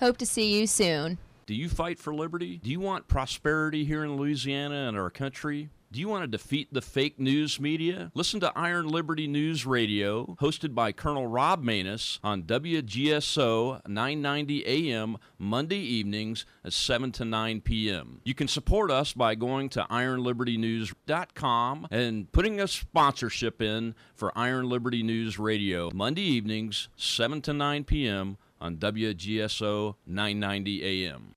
[0.00, 1.18] Hope to see you soon.
[1.48, 2.60] Do you fight for liberty?
[2.62, 5.70] Do you want prosperity here in Louisiana and our country?
[5.90, 8.12] Do you want to defeat the fake news media?
[8.12, 15.16] Listen to Iron Liberty News Radio, hosted by Colonel Rob Maness on WGSO 990 AM
[15.38, 18.20] Monday evenings at 7 to 9 p.m.
[18.24, 24.68] You can support us by going to ironlibertynews.com and putting a sponsorship in for Iron
[24.68, 28.36] Liberty News Radio Monday evenings, 7 to 9 p.m.
[28.60, 31.34] on WGSO 990 AM.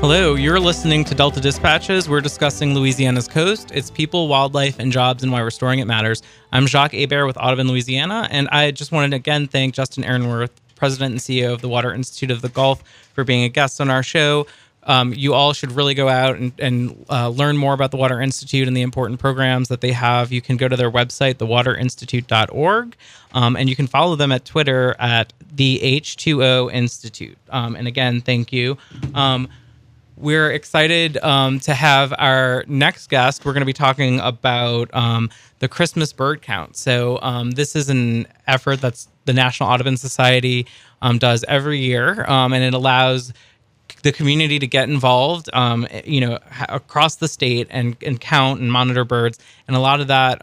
[0.00, 2.10] Hello, you're listening to Delta Dispatches.
[2.10, 6.22] We're discussing Louisiana's coast, its people, wildlife, and jobs, and why restoring it matters.
[6.52, 10.50] I'm Jacques Hebert with Audubon, Louisiana, and I just wanted to again thank Justin Ehrenwerth,
[10.76, 12.82] President and CEO of the Water Institute of the Gulf,
[13.14, 14.46] for being a guest on our show.
[14.86, 18.20] Um, you all should really go out and, and uh, learn more about the Water
[18.20, 20.32] Institute and the important programs that they have.
[20.32, 22.96] You can go to their website, thewaterinstitute.org,
[23.32, 27.38] um, and you can follow them at Twitter at the H2O Institute.
[27.50, 28.76] Um, and again, thank you.
[29.14, 29.48] Um,
[30.16, 33.44] we're excited um, to have our next guest.
[33.44, 36.76] We're going to be talking about um, the Christmas bird count.
[36.76, 37.18] So,
[37.54, 40.66] this is an effort that's the National Audubon Society
[41.18, 43.32] does every year, and it allows
[44.04, 46.38] the community to get involved, um, you know,
[46.68, 49.38] across the state and, and count and monitor birds.
[49.66, 50.40] And a lot of that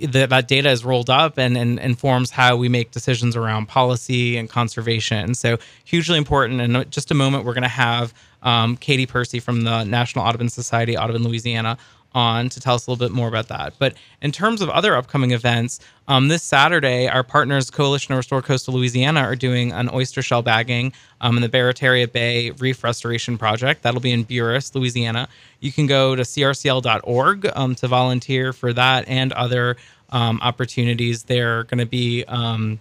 [0.00, 4.36] that, that data is rolled up and, and informs how we make decisions around policy
[4.36, 5.34] and conservation.
[5.34, 6.60] So hugely important.
[6.60, 10.48] And just a moment, we're going to have um, Katie Percy from the National Audubon
[10.48, 11.78] Society, Audubon, Louisiana,
[12.14, 13.74] on to tell us a little bit more about that.
[13.78, 18.42] But in terms of other upcoming events, um, this Saturday, our partners, Coalition to Restore
[18.42, 23.38] Coastal Louisiana, are doing an oyster shell bagging um, in the Barataria Bay Reef Restoration
[23.38, 23.82] Project.
[23.82, 25.28] That'll be in Buras, Louisiana.
[25.60, 29.76] You can go to crcl.org um, to volunteer for that and other
[30.10, 31.24] um, opportunities.
[31.24, 32.80] They're going to be um,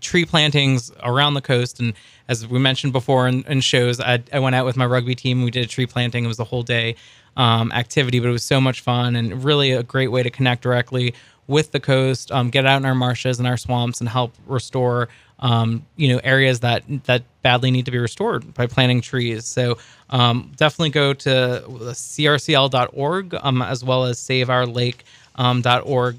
[0.00, 1.80] tree plantings around the coast.
[1.80, 1.94] And
[2.28, 5.42] as we mentioned before in, in shows, I, I, went out with my rugby team.
[5.42, 6.24] We did a tree planting.
[6.24, 6.96] It was a whole day
[7.36, 10.62] um, activity, but it was so much fun and really a great way to connect
[10.62, 11.14] directly
[11.46, 15.08] with the coast, um, get out in our marshes and our swamps, and help restore
[15.40, 19.44] um, you know areas that that badly need to be restored by planting trees.
[19.44, 19.78] So
[20.10, 25.02] um, definitely go to crcl.org um, as well as saveourlake.org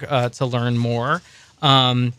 [0.03, 1.21] um, uh, to learn more.
[1.61, 2.13] Um,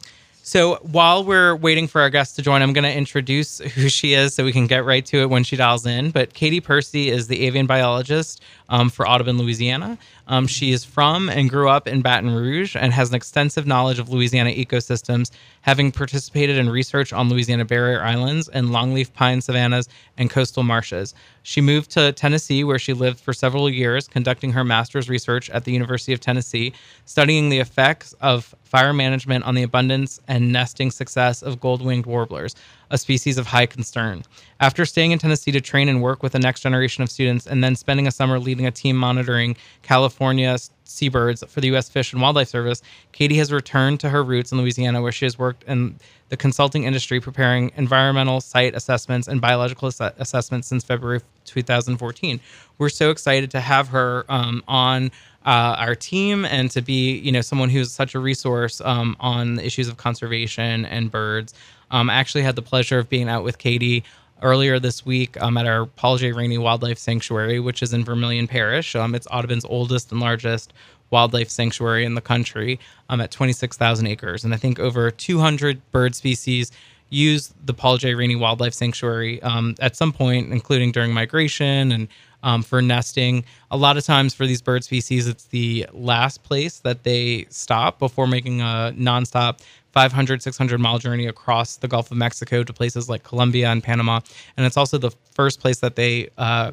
[0.46, 4.14] so while we're waiting for our guest to join, I'm going to introduce who she
[4.14, 6.12] is so we can get right to it when she dials in.
[6.12, 9.98] But Katie Percy is the avian biologist um, for Audubon, Louisiana.
[10.26, 13.98] Um, she is from and grew up in Baton Rouge and has an extensive knowledge
[13.98, 15.30] of Louisiana ecosystems,
[15.62, 21.14] having participated in research on Louisiana barrier islands and longleaf pine savannas and coastal marshes.
[21.42, 25.64] She moved to Tennessee, where she lived for several years, conducting her master's research at
[25.64, 26.72] the University of Tennessee,
[27.04, 32.06] studying the effects of fire management on the abundance and nesting success of gold winged
[32.06, 32.56] warblers
[32.90, 34.22] a species of high concern.
[34.61, 37.62] After staying in Tennessee to train and work with the next generation of students, and
[37.62, 41.88] then spending a summer leading a team monitoring California seabirds for the U.S.
[41.88, 45.38] Fish and Wildlife Service, Katie has returned to her roots in Louisiana, where she has
[45.38, 51.20] worked in the consulting industry preparing environmental site assessments and biological ass- assessments since February
[51.44, 52.40] 2014.
[52.79, 55.11] We're so excited to have her um, on
[55.46, 59.59] uh, our team and to be, you know, someone who's such a resource um, on
[59.61, 61.54] issues of conservation and birds.
[61.92, 64.02] Um, I actually had the pleasure of being out with Katie
[64.42, 66.32] earlier this week um, at our Paul J.
[66.32, 68.96] Rainey Wildlife Sanctuary, which is in Vermilion Parish.
[68.96, 70.72] Um, it's Audubon's oldest and largest
[71.11, 74.44] wildlife sanctuary in the country um, at 26,000 acres.
[74.44, 76.72] And I think over 200 bird species
[77.09, 78.14] use the Paul J.
[78.14, 82.09] Rainey Wildlife Sanctuary um, at some point, including during migration and
[82.46, 83.44] um, for nesting.
[83.72, 87.98] A lot of times for these bird species, it's the last place that they stop
[87.98, 89.59] before making a nonstop
[89.90, 94.20] 500, 600 mile journey across the Gulf of Mexico to places like Colombia and Panama.
[94.56, 96.70] And it's also the first place that they uh,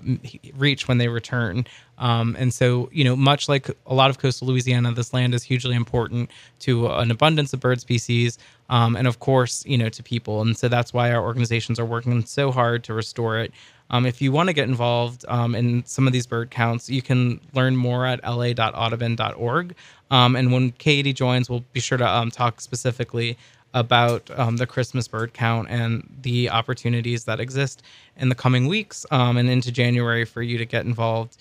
[0.55, 1.65] reach when they return.
[1.97, 5.41] Um, and so, you know, much like a lot of coastal Louisiana, this land is
[5.41, 8.37] hugely important to an abundance of bird species
[8.69, 10.41] um, and, of course, you know, to people.
[10.41, 13.53] And so that's why our organizations are working so hard to restore it.
[13.93, 17.03] Um, if you want to get involved um, in some of these bird counts, you
[17.03, 19.75] can learn more at la.audubon.org.
[20.09, 23.37] Um, and when Katie joins, we'll be sure to um, talk specifically
[23.75, 27.83] about um, the Christmas bird count and the opportunities that exist
[28.17, 31.37] in the coming weeks um, and into January for you to get involved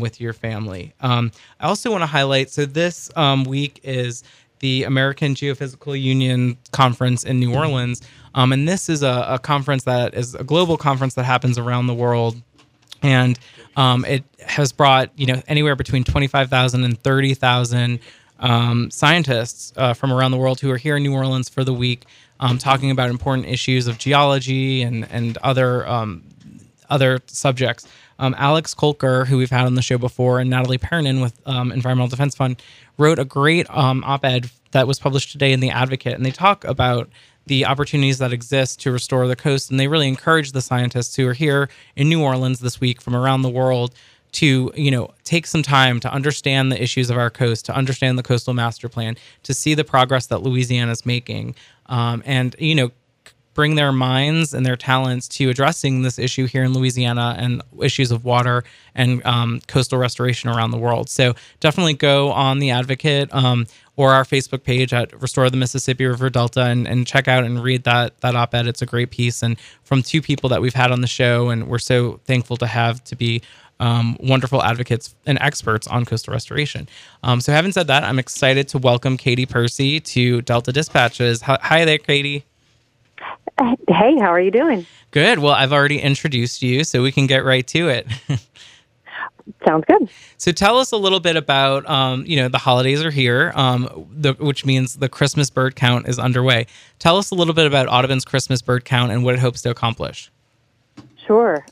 [0.00, 0.92] with your family.
[1.00, 3.10] I also want to highlight so this
[3.46, 4.24] week is
[4.60, 8.02] the American Geophysical Union conference in New Orleans.
[8.34, 11.86] Um, and this is a, a, conference that is a global conference that happens around
[11.86, 12.40] the world.
[13.02, 13.38] And
[13.76, 18.00] it has brought, you know, anywhere between 25,000 and 30,000
[18.40, 21.74] um, scientists uh, from around the world who are here in New Orleans for the
[21.74, 22.04] week,
[22.40, 26.22] um, talking about important issues of geology and and other um,
[26.88, 27.86] other subjects.
[28.18, 31.72] Um, Alex Kolker, who we've had on the show before, and Natalie Peyronnin with um,
[31.72, 32.62] Environmental Defense Fund,
[32.96, 36.64] wrote a great um, op-ed that was published today in the Advocate, and they talk
[36.64, 37.08] about
[37.46, 41.26] the opportunities that exist to restore the coast, and they really encourage the scientists who
[41.26, 43.94] are here in New Orleans this week from around the world
[44.30, 48.18] to you know take some time to understand the issues of our coast to understand
[48.18, 51.54] the coastal master plan to see the progress that louisiana is making.
[51.86, 52.90] Um, and you know
[53.58, 58.12] bring their minds and their talents to addressing this issue here in louisiana and issues
[58.12, 58.62] of water
[58.94, 64.12] and um, coastal restoration around the world so definitely go on the advocate um, or
[64.12, 67.82] our facebook page at restore the mississippi river delta and, and check out and read
[67.82, 71.00] that that op-ed it's a great piece and from two people that we've had on
[71.00, 73.42] the show and we're so thankful to have to be
[73.80, 76.88] um, wonderful advocates and experts on coastal restoration.
[77.22, 81.42] Um, so, having said that, I'm excited to welcome Katie Percy to Delta Dispatches.
[81.42, 82.44] Hi there, Katie.
[83.58, 84.86] Hey, how are you doing?
[85.10, 85.38] Good.
[85.40, 88.06] Well, I've already introduced you, so we can get right to it.
[89.66, 90.08] Sounds good.
[90.36, 94.06] So tell us a little bit about, um, you know, the holidays are here, um,
[94.10, 96.66] the, which means the Christmas bird count is underway.
[96.98, 99.70] Tell us a little bit about Audubon's Christmas bird count and what it hopes to
[99.70, 100.30] accomplish.
[101.26, 101.64] Sure.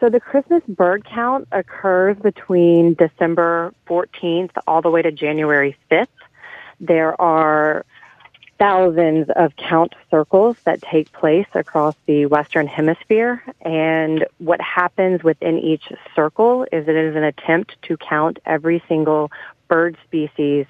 [0.00, 6.06] So the Christmas bird count occurs between December 14th all the way to January 5th.
[6.78, 7.84] There are
[8.58, 13.42] thousands of count circles that take place across the Western Hemisphere.
[13.62, 19.30] And what happens within each circle is it is an attempt to count every single
[19.68, 20.66] bird species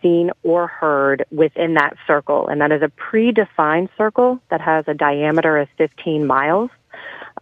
[0.00, 2.46] seen or heard within that circle.
[2.46, 6.70] And that is a predefined circle that has a diameter of 15 miles.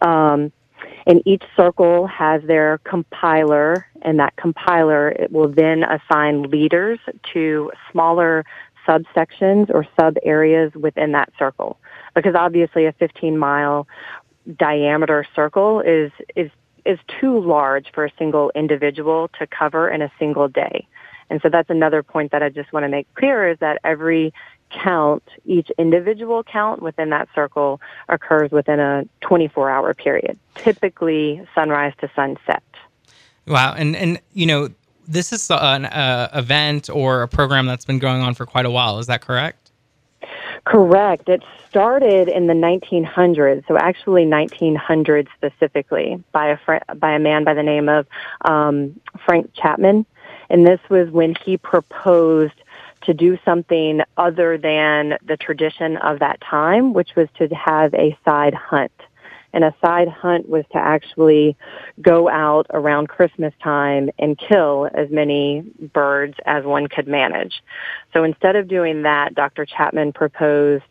[0.01, 0.51] Um,
[1.05, 6.99] and each circle has their compiler, and that compiler it will then assign leaders
[7.33, 8.45] to smaller
[8.87, 11.77] subsections or sub areas within that circle.
[12.15, 13.87] Because obviously, a 15 mile
[14.57, 16.51] diameter circle is is
[16.85, 20.85] is too large for a single individual to cover in a single day.
[21.29, 24.33] And so that's another point that I just want to make clear is that every
[24.69, 27.79] count, each individual count within that circle
[28.09, 32.63] occurs within a 24 hour period, typically sunrise to sunset.
[33.47, 33.73] Wow.
[33.77, 34.69] And, and you know,
[35.07, 38.71] this is an uh, event or a program that's been going on for quite a
[38.71, 38.99] while.
[38.99, 39.71] Is that correct?
[40.65, 41.27] Correct.
[41.27, 47.43] It started in the 1900s, so actually 1900 specifically, by a fr- by a man
[47.43, 48.07] by the name of
[48.45, 50.05] um, Frank Chapman,
[50.49, 52.53] and this was when he proposed
[53.01, 58.17] to do something other than the tradition of that time, which was to have a
[58.23, 58.93] side hunt.
[59.53, 61.55] And a side hunt was to actually
[62.01, 67.61] go out around Christmas time and kill as many birds as one could manage.
[68.13, 69.65] So instead of doing that, Dr.
[69.65, 70.83] Chapman proposed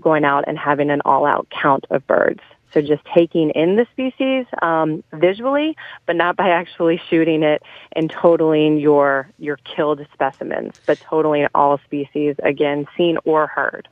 [0.00, 2.40] going out and having an all-out count of birds.
[2.72, 7.62] So just taking in the species um, visually, but not by actually shooting it
[7.92, 13.88] and totaling your your killed specimens, but totaling all species again, seen or heard.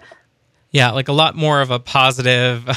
[0.71, 2.69] Yeah, like a lot more of a positive,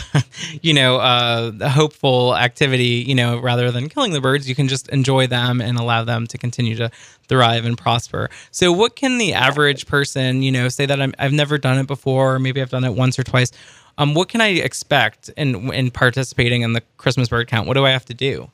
[0.62, 4.88] you know, uh, hopeful activity, you know, rather than killing the birds, you can just
[4.90, 6.90] enjoy them and allow them to continue to
[7.28, 8.30] thrive and prosper.
[8.52, 11.88] So, what can the average person, you know, say that i have never done it
[11.88, 13.52] before, or maybe I've done it once or twice?
[13.98, 17.68] Um, what can I expect in in participating in the Christmas bird count?
[17.68, 18.50] What do I have to do?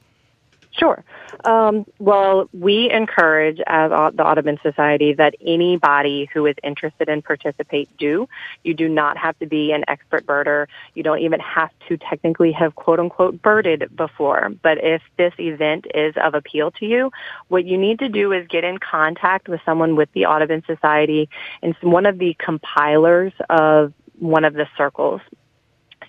[0.78, 1.04] Sure.
[1.44, 7.90] Um, well, we encourage as the Audubon Society that anybody who is interested in participate
[7.98, 8.30] do.
[8.64, 10.68] You do not have to be an expert birder.
[10.94, 14.52] You don't even have to technically have quote unquote birded before.
[14.62, 17.12] But if this event is of appeal to you,
[17.48, 21.28] what you need to do is get in contact with someone with the Audubon Society
[21.64, 25.22] and one of the compilers of one of the circles.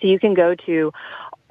[0.01, 0.93] So you can go to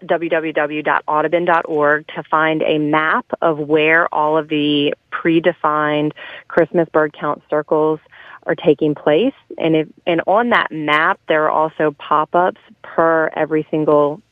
[0.05, 6.12] www.audubon.org to find a map of where all of the predefined
[6.49, 8.01] Christmas bird count circles
[8.44, 9.34] are taking place.
[9.59, 14.22] And if, and on that map, there are also pop-ups per every single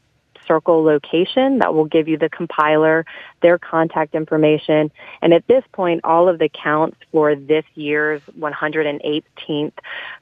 [0.47, 3.05] circle location that will give you the compiler,
[3.43, 4.91] their contact information.
[5.23, 9.73] And at this point, all of the counts for this year's 118th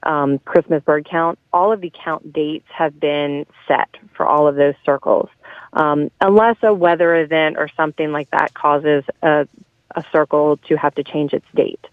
[0.03, 4.55] um, Christmas bird count, all of the count dates have been set for all of
[4.55, 5.29] those circles.
[5.75, 9.47] Um, unless a weather event or something like that causes a,
[9.95, 11.85] a circle to have to change its date.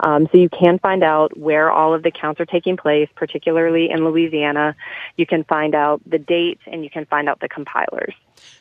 [0.00, 3.90] Um, so you can find out where all of the counts are taking place, particularly
[3.90, 4.74] in Louisiana.
[5.16, 8.14] You can find out the dates and you can find out the compilers.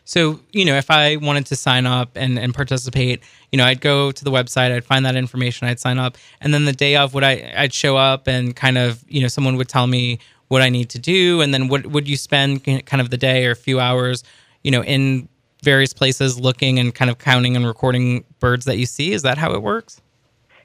[0.06, 3.82] So, you know, if I wanted to sign up and, and participate, you know, I'd
[3.82, 6.96] go to the website, I'd find that information, I'd sign up, and then the day
[6.96, 10.20] of would I I'd show up and kind of, you know, someone would tell me
[10.50, 13.46] what I need to do, and then what would you spend kind of the day
[13.46, 14.24] or a few hours,
[14.64, 15.28] you know, in
[15.64, 19.14] various places looking and kind of counting and recording birds that you see?
[19.14, 20.02] Is that how it works?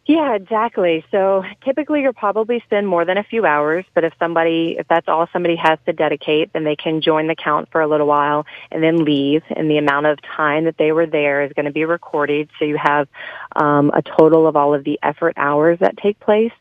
[0.09, 1.05] Yeah, exactly.
[1.11, 5.07] So typically you'll probably spend more than a few hours, but if somebody, if that's
[5.07, 8.47] all somebody has to dedicate, then they can join the count for a little while
[8.73, 9.43] and then leave.
[9.55, 12.49] And the amount of time that they were there is going to be recorded.
[12.59, 13.07] So you have
[13.55, 16.53] um, a total of all of the effort hours that take place.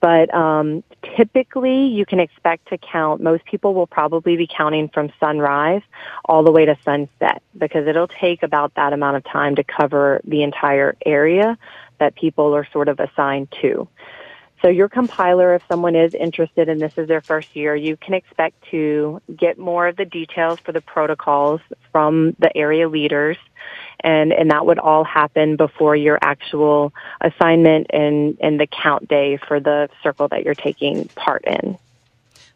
[0.00, 0.84] But um,
[1.16, 3.20] typically, you can expect to count.
[3.20, 5.82] Most people will probably be counting from sunrise
[6.24, 10.20] all the way to sunset because it'll take about that amount of time to cover
[10.24, 11.58] the entire area
[11.98, 13.88] that people are sort of assigned to.
[14.62, 18.14] So your compiler, if someone is interested and this is their first year, you can
[18.14, 21.60] expect to get more of the details for the protocols
[21.92, 23.36] from the area leaders.
[24.04, 29.38] And, and that would all happen before your actual assignment and, and the count day
[29.48, 31.78] for the circle that you're taking part in.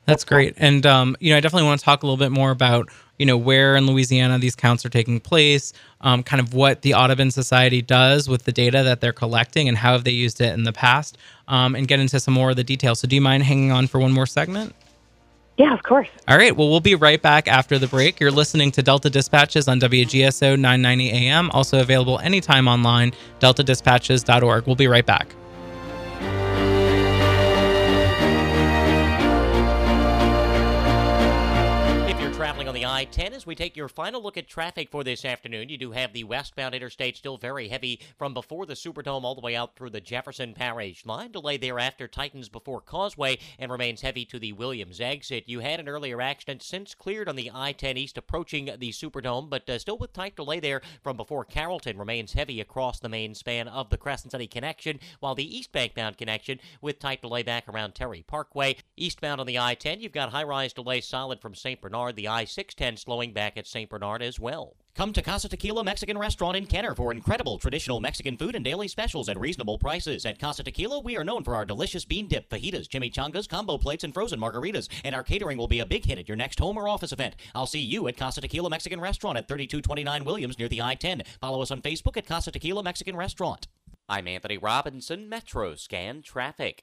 [0.04, 0.54] That's great.
[0.56, 2.88] And, um, you know, I definitely want to talk a little bit more about,
[3.18, 6.94] you know, where in Louisiana these counts are taking place, um, kind of what the
[6.94, 10.54] Audubon Society does with the data that they're collecting and how have they used it
[10.54, 12.98] in the past, um, and get into some more of the details.
[12.98, 14.74] So, do you mind hanging on for one more segment?
[15.58, 16.08] Yeah, of course.
[16.28, 16.56] All right.
[16.56, 18.20] Well, we'll be right back after the break.
[18.20, 24.66] You're listening to Delta Dispatches on WGSO 990 AM, also available anytime online, deltadispatches.org.
[24.66, 25.34] We'll be right back.
[32.92, 35.70] I-10 as we take your final look at traffic for this afternoon.
[35.70, 39.40] You do have the westbound interstate still very heavy from before the Superdome all the
[39.40, 41.32] way out through the Jefferson Parish line.
[41.32, 45.44] Delay thereafter tightens before Causeway and remains heavy to the Williams exit.
[45.46, 49.70] You had an earlier accident since cleared on the I-10 east approaching the Superdome, but
[49.70, 53.68] uh, still with tight delay there from before Carrollton remains heavy across the main span
[53.68, 57.94] of the Crescent City connection, while the east bankbound connection with tight delay back around
[57.94, 58.76] Terry Parkway.
[58.98, 61.80] Eastbound on the I-10, you've got high-rise delay solid from St.
[61.80, 62.16] Bernard.
[62.16, 63.88] The I-6 10 slowing back at St.
[63.88, 64.74] Bernard as well.
[64.96, 68.88] Come to Casa Tequila Mexican Restaurant in Kenner for incredible traditional Mexican food and daily
[68.88, 70.26] specials at reasonable prices.
[70.26, 74.02] At Casa Tequila, we are known for our delicious bean dip, fajitas, chimichangas, combo plates,
[74.02, 74.88] and frozen margaritas.
[75.04, 77.36] And our catering will be a big hit at your next home or office event.
[77.54, 81.22] I'll see you at Casa Tequila Mexican Restaurant at 3229 Williams near the I 10.
[81.40, 83.68] Follow us on Facebook at Casa Tequila Mexican Restaurant.
[84.08, 86.82] I'm Anthony Robinson, Metro Scan Traffic.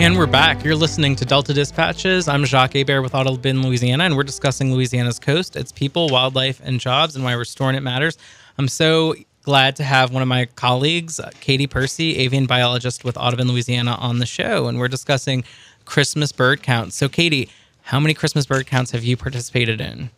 [0.00, 0.64] And we're back.
[0.64, 2.26] You're listening to Delta Dispatches.
[2.26, 6.80] I'm Jacques Hebert with Audubon, Louisiana, and we're discussing Louisiana's coast, its people, wildlife, and
[6.80, 8.16] jobs, and why restoring it matters.
[8.56, 13.18] I'm so glad to have one of my colleagues, uh, Katie Percy, avian biologist with
[13.18, 15.44] Audubon, Louisiana, on the show, and we're discussing
[15.84, 16.96] Christmas bird counts.
[16.96, 17.50] So, Katie,
[17.82, 20.08] how many Christmas bird counts have you participated in?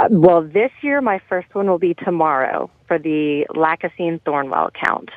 [0.00, 5.10] Uh, well, this year my first one will be tomorrow for the Lacassine Thornwell count.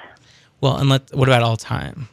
[0.60, 2.10] Well, and let, what about all time?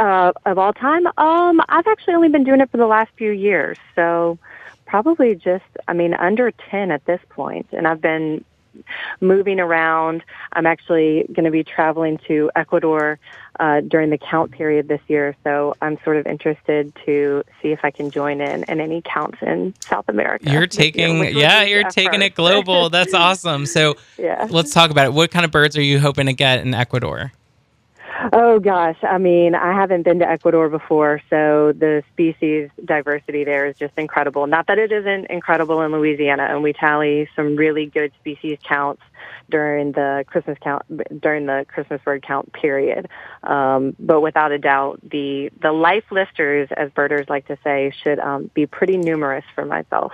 [0.00, 3.32] Uh, of all time, um, I've actually only been doing it for the last few
[3.32, 4.38] years, so
[4.86, 8.42] probably just, I mean, under ten at this point, and I've been
[9.20, 10.22] moving around.
[10.54, 13.18] I'm actually going to be traveling to Ecuador
[13.58, 17.80] uh, during the count period this year, so I'm sort of interested to see if
[17.82, 20.50] I can join in in any counts in South America.
[20.50, 22.88] You're taking, year, yeah, you're taking it global.
[22.88, 23.66] That's awesome.
[23.66, 24.48] So yeah.
[24.48, 25.12] let's talk about it.
[25.12, 27.32] What kind of birds are you hoping to get in Ecuador?
[28.32, 33.66] Oh gosh, I mean, I haven't been to Ecuador before, so the species diversity there
[33.66, 34.46] is just incredible.
[34.46, 39.02] Not that it isn't incredible in Louisiana, and we tally some really good species counts
[39.50, 40.82] during the Christmas count
[41.20, 43.08] during the Christmas bird count period.
[43.42, 48.18] Um, but without a doubt, the the life listers, as birders like to say, should
[48.18, 50.12] um, be pretty numerous for myself.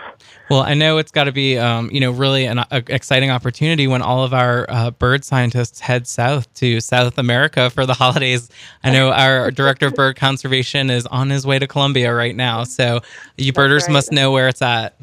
[0.51, 3.87] Well, I know it's got to be um, you know really an a, exciting opportunity
[3.87, 8.49] when all of our uh, bird scientists head south to South America for the holidays.
[8.83, 12.65] I know our director of bird conservation is on his way to Colombia right now,
[12.65, 13.01] so
[13.37, 13.93] you birders right.
[13.93, 14.97] must know where it's at.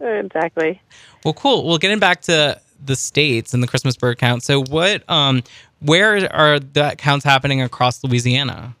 [0.00, 0.80] Exactly.
[1.24, 1.66] Well, cool.
[1.66, 4.42] Well, getting back to the states and the Christmas bird count.
[4.42, 5.42] So, what, um,
[5.80, 8.74] where are that counts happening across Louisiana?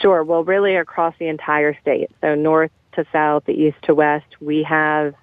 [0.00, 0.22] Sure.
[0.22, 2.10] Well, really across the entire state.
[2.20, 5.14] So, north to south, the east to west, we have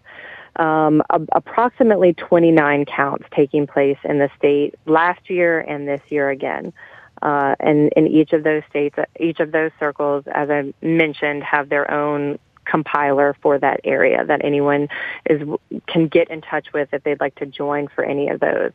[0.56, 6.30] um, a, approximately 29 counts taking place in the state last year and this year
[6.30, 6.74] again.
[7.22, 11.70] Uh, and in each of those states, each of those circles, as I mentioned, have
[11.70, 14.88] their own compiler for that area that anyone
[15.30, 15.42] is
[15.88, 18.72] can get in touch with if they'd like to join for any of those.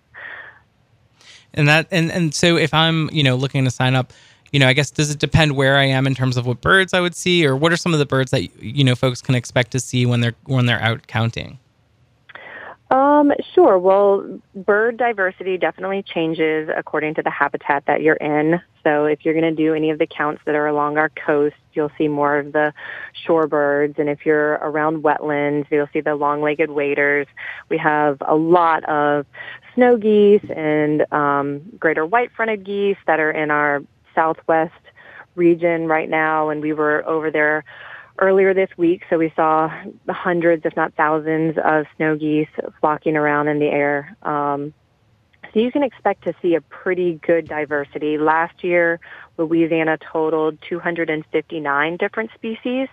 [1.54, 4.12] And that and and so if I'm you know looking to sign up,
[4.52, 6.94] you know I guess does it depend where I am in terms of what birds
[6.94, 9.34] I would see, or what are some of the birds that you know folks can
[9.34, 11.58] expect to see when they're when they're out counting?
[12.90, 13.78] Um, sure.
[13.78, 18.60] Well, bird diversity definitely changes according to the habitat that you're in.
[18.82, 21.54] So if you're going to do any of the counts that are along our coast,
[21.72, 22.72] you'll see more of the
[23.24, 23.98] shorebirds.
[24.00, 27.28] And if you're around wetlands, you'll see the long-legged waders.
[27.68, 29.24] We have a lot of
[29.74, 33.82] snow geese and um, greater white-fronted geese that are in our
[34.16, 34.74] southwest
[35.36, 36.48] region right now.
[36.48, 37.64] And we were over there
[38.20, 39.72] earlier this week, so we saw
[40.08, 42.48] hundreds, if not thousands, of snow geese
[42.80, 44.16] flocking around in the air.
[44.22, 44.74] Um,
[45.52, 48.18] so you can expect to see a pretty good diversity.
[48.18, 49.00] Last year,
[49.36, 52.88] Louisiana totaled 259 different species,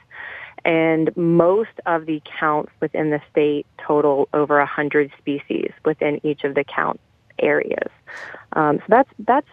[0.66, 6.56] and most of the counts within the state total over 100 species within each of
[6.56, 7.00] the count
[7.38, 7.92] areas.
[8.54, 9.48] Um, so that's that's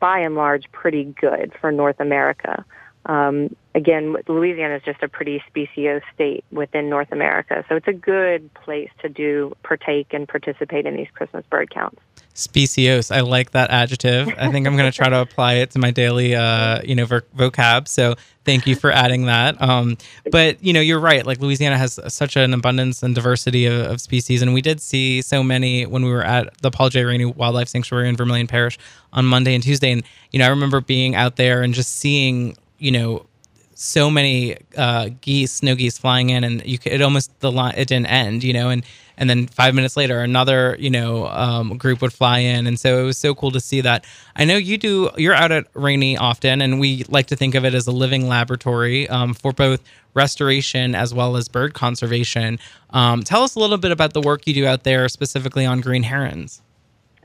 [0.00, 2.64] by and large pretty good for North America.
[3.06, 7.92] Um, again, Louisiana is just a pretty speciose state within North America, so it's a
[7.92, 12.00] good place to do partake and participate in these Christmas bird counts.
[12.34, 14.28] Speciose, I like that adjective.
[14.38, 17.04] I think I'm going to try to apply it to my daily, uh, you know,
[17.04, 17.86] vocab.
[17.86, 19.60] So thank you for adding that.
[19.60, 19.98] Um,
[20.30, 21.26] but you know, you're right.
[21.26, 25.20] Like Louisiana has such an abundance and diversity of, of, species, and we did see
[25.20, 27.04] so many when we were at the Paul J.
[27.04, 28.78] Rainey Wildlife Sanctuary in Vermilion Parish
[29.12, 29.92] on Monday and Tuesday.
[29.92, 33.26] And you know, I remember being out there and just seeing you know
[33.74, 37.74] so many uh, geese, snow geese flying in, and you could, it almost the line
[37.76, 38.84] it didn't end, you know, and
[39.16, 43.00] and then five minutes later another you know um, group would fly in, and so
[43.00, 44.04] it was so cool to see that.
[44.36, 45.10] I know you do.
[45.16, 48.28] You're out at Rainey often, and we like to think of it as a living
[48.28, 49.82] laboratory um, for both
[50.14, 52.58] restoration as well as bird conservation.
[52.90, 55.80] Um, tell us a little bit about the work you do out there, specifically on
[55.80, 56.60] green herons.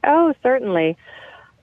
[0.04, 0.98] Oh, certainly.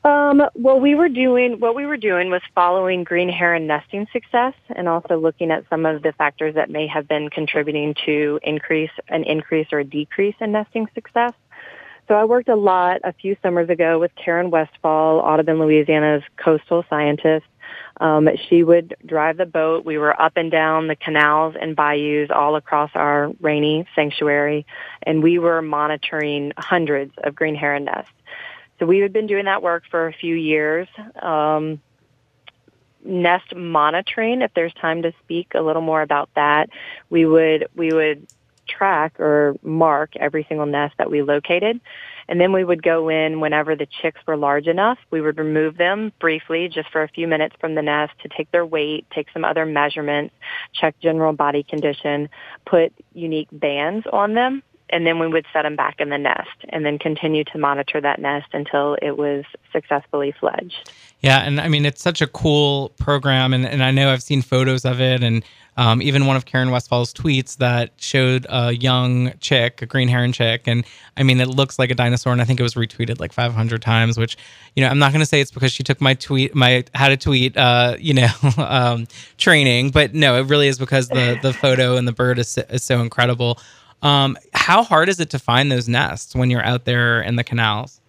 [0.04, 4.52] Um, well, we were doing what we were doing was following green heron nesting success,
[4.76, 8.90] and also looking at some of the factors that may have been contributing to increase
[9.08, 11.32] an increase or a decrease in nesting success.
[12.06, 16.84] So I worked a lot a few summers ago with Karen Westphal, Audubon, Louisiana's coastal
[16.90, 17.46] scientist.
[17.98, 19.86] Um, she would drive the boat.
[19.86, 24.66] We were up and down the canals and bayous all across our Rainey sanctuary,
[25.04, 28.12] and we were monitoring hundreds of green heron nests.
[28.78, 30.88] So we had been doing that work for a few years.
[31.20, 31.80] Um,
[33.04, 36.70] nest monitoring, if there's time to speak a little more about that,
[37.10, 38.26] we would we would
[38.66, 41.80] track or mark every single nest that we located.
[42.26, 44.98] And then we would go in whenever the chicks were large enough.
[45.10, 48.50] We would remove them briefly just for a few minutes from the nest to take
[48.50, 50.34] their weight, take some other measurements,
[50.72, 52.30] check general body condition,
[52.64, 56.48] put unique bands on them and then we would set them back in the nest
[56.68, 60.90] and then continue to monitor that nest until it was successfully fledged.
[61.20, 64.42] Yeah, and I mean, it's such a cool program, and, and I know I've seen
[64.42, 65.42] photos of it, and
[65.78, 70.34] um, even one of Karen Westphal's tweets that showed a young chick, a green heron
[70.34, 70.84] chick, and
[71.16, 73.80] I mean, it looks like a dinosaur, and I think it was retweeted like 500
[73.80, 74.18] times.
[74.18, 74.36] Which,
[74.76, 77.08] you know, I'm not going to say it's because she took my tweet, my how
[77.08, 78.28] to tweet, uh, you know,
[78.58, 79.06] um,
[79.38, 82.84] training, but no, it really is because the the photo and the bird is, is
[82.84, 83.58] so incredible.
[84.04, 87.44] Um, how hard is it to find those nests when you're out there in the
[87.44, 88.00] canals?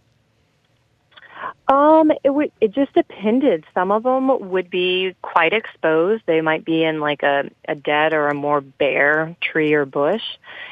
[1.67, 2.51] Um, it would.
[2.61, 3.65] It just depended.
[3.73, 6.23] Some of them would be quite exposed.
[6.27, 10.21] They might be in like a, a dead or a more bare tree or bush,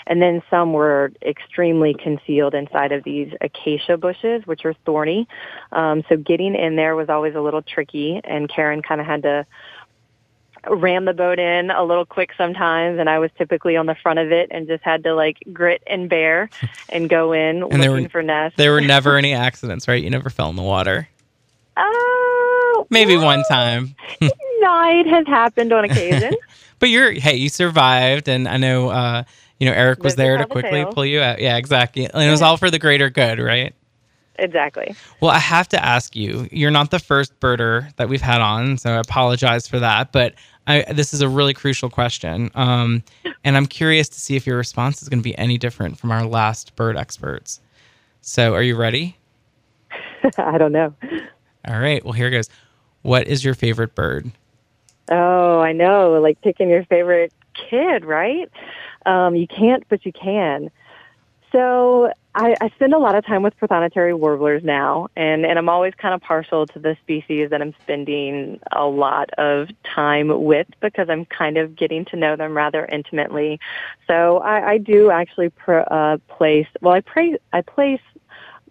[0.07, 5.27] and then some were extremely concealed inside of these acacia bushes, which are thorny.
[5.73, 9.23] Um, so getting in there was always a little tricky, and Karen kind of had
[9.23, 9.45] to
[10.69, 14.19] ram the boat in a little quick sometimes and I was typically on the front
[14.19, 16.49] of it and just had to like grit and bear
[16.89, 18.57] and go in and looking there were, for nests.
[18.57, 20.01] There were never any accidents, right?
[20.01, 21.07] You never fell in the water.
[21.75, 23.95] Oh, maybe well, one time.
[24.61, 26.33] night has happened on occasion.
[26.79, 29.23] but you're hey, you survived and I know uh
[29.59, 31.39] you know Eric was there to quickly pull you out.
[31.39, 32.05] Yeah, exactly.
[32.05, 33.73] And it was all for the greater good, right?
[34.39, 34.95] Exactly.
[35.19, 38.77] Well, I have to ask you, you're not the first birder that we've had on,
[38.77, 40.11] so I apologize for that.
[40.11, 40.33] But
[40.65, 42.49] I, this is a really crucial question.
[42.55, 43.03] Um,
[43.43, 46.11] and I'm curious to see if your response is going to be any different from
[46.11, 47.61] our last bird experts.
[48.21, 49.17] So, are you ready?
[50.37, 50.93] I don't know.
[51.67, 52.03] All right.
[52.03, 52.49] Well, here goes.
[53.03, 54.31] What is your favorite bird?
[55.11, 56.19] Oh, I know.
[56.21, 58.49] Like picking your favorite kid, right?
[59.05, 60.71] Um, you can't, but you can.
[61.53, 65.69] So I, I spend a lot of time with prothonotary warblers now, and, and I'm
[65.69, 70.65] always kind of partial to the species that I'm spending a lot of time with
[70.79, 73.59] because I'm kind of getting to know them rather intimately.
[74.07, 78.01] So I, I do actually pr- uh, place, well, I, pra- I place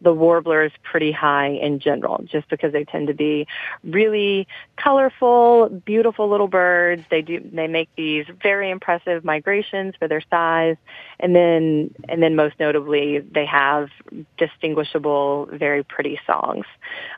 [0.03, 3.47] the warblers pretty high in general, just because they tend to be
[3.85, 4.47] really
[4.77, 7.05] colorful, beautiful little birds.
[7.11, 10.77] They do they make these very impressive migrations for their size,
[11.21, 13.89] and then and then most notably they have
[14.37, 16.67] distinguishable, very pretty songs.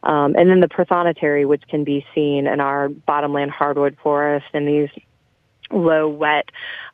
[0.02, 4.68] Um, and then the prothonotary, which can be seen in our bottomland hardwood forest and
[4.68, 4.90] these
[5.74, 6.48] low wet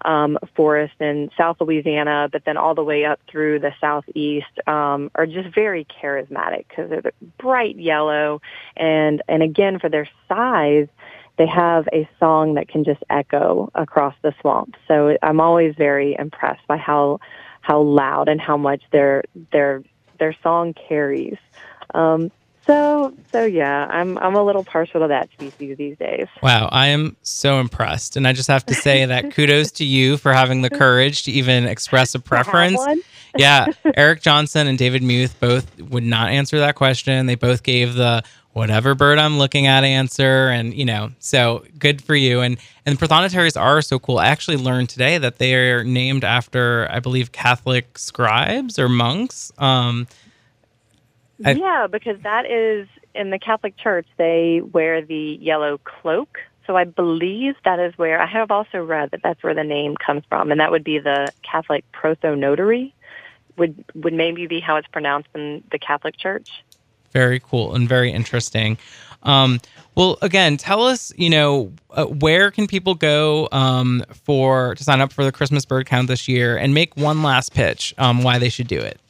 [0.05, 5.11] um, forest in South Louisiana, but then all the way up through the southeast um,
[5.15, 8.41] are just very charismatic because they're bright yellow,
[8.77, 10.89] and and again for their size,
[11.37, 14.75] they have a song that can just echo across the swamp.
[14.89, 17.21] So I'm always very impressed by how
[17.61, 19.83] how loud and how much their their
[20.19, 21.39] their song carries.
[21.95, 22.31] Um,
[22.71, 26.27] so so yeah, I'm I'm a little partial to that species these days.
[26.43, 30.17] Wow, I am so impressed, and I just have to say that kudos to you
[30.17, 32.81] for having the courage to even express a preference.
[33.37, 33.67] yeah,
[33.97, 37.27] Erik Johnson and David Muth both would not answer that question.
[37.27, 42.03] They both gave the whatever bird I'm looking at answer, and you know, so good
[42.03, 42.41] for you.
[42.41, 42.57] And
[42.87, 44.19] and prothonotaries are so cool.
[44.19, 49.51] I actually learned today that they are named after, I believe, Catholic scribes or monks.
[49.59, 50.07] Um,
[51.45, 56.39] I, yeah, because that is in the Catholic Church, they wear the yellow cloak.
[56.67, 59.97] So I believe that is where I have also read that that's where the name
[59.97, 62.93] comes from, and that would be the Catholic prothonotary.
[63.57, 66.63] Would would maybe be how it's pronounced in the Catholic Church.
[67.13, 68.79] Very cool and very interesting.
[69.25, 69.61] Um,
[69.97, 75.01] well, again, tell us, you know, uh, where can people go um, for to sign
[75.01, 78.39] up for the Christmas bird count this year, and make one last pitch um, why
[78.39, 79.01] they should do it.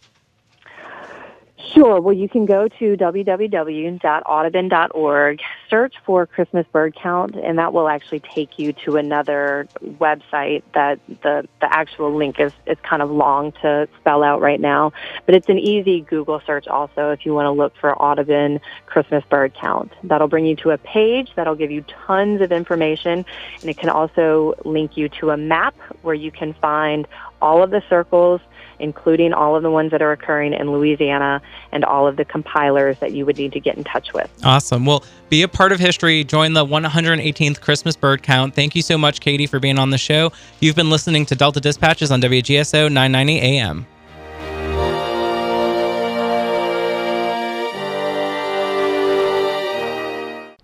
[1.75, 2.01] Sure.
[2.01, 8.18] Well, you can go to www.audubon.org, search for Christmas bird count, and that will actually
[8.21, 13.53] take you to another website that the, the actual link is, is kind of long
[13.62, 14.93] to spell out right now.
[15.27, 19.23] But it's an easy Google search also if you want to look for Audubon Christmas
[19.31, 19.93] bird count.
[20.03, 23.25] That'll bring you to a page that'll give you tons of information,
[23.61, 27.07] and it can also link you to a map where you can find
[27.41, 28.41] all of the circles
[28.81, 31.41] including all of the ones that are occurring in Louisiana
[31.72, 34.31] and all of the compilers that you would need to get in touch with.
[34.45, 34.87] Awesome.
[34.87, 36.24] Well, be a part of history.
[36.24, 38.55] Join the 118th Christmas bird count.
[38.55, 40.33] Thank you so much, Katie, for being on the show.
[40.61, 43.87] You've been listening to Delta Dispatches on WGSO 990 AM.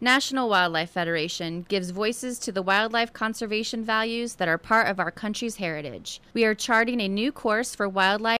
[0.06, 5.10] National Wildlife Federation gives voices to the wildlife conservation values that are part of our
[5.10, 6.20] country's heritage.
[6.32, 8.34] We are charting a new course for wildlife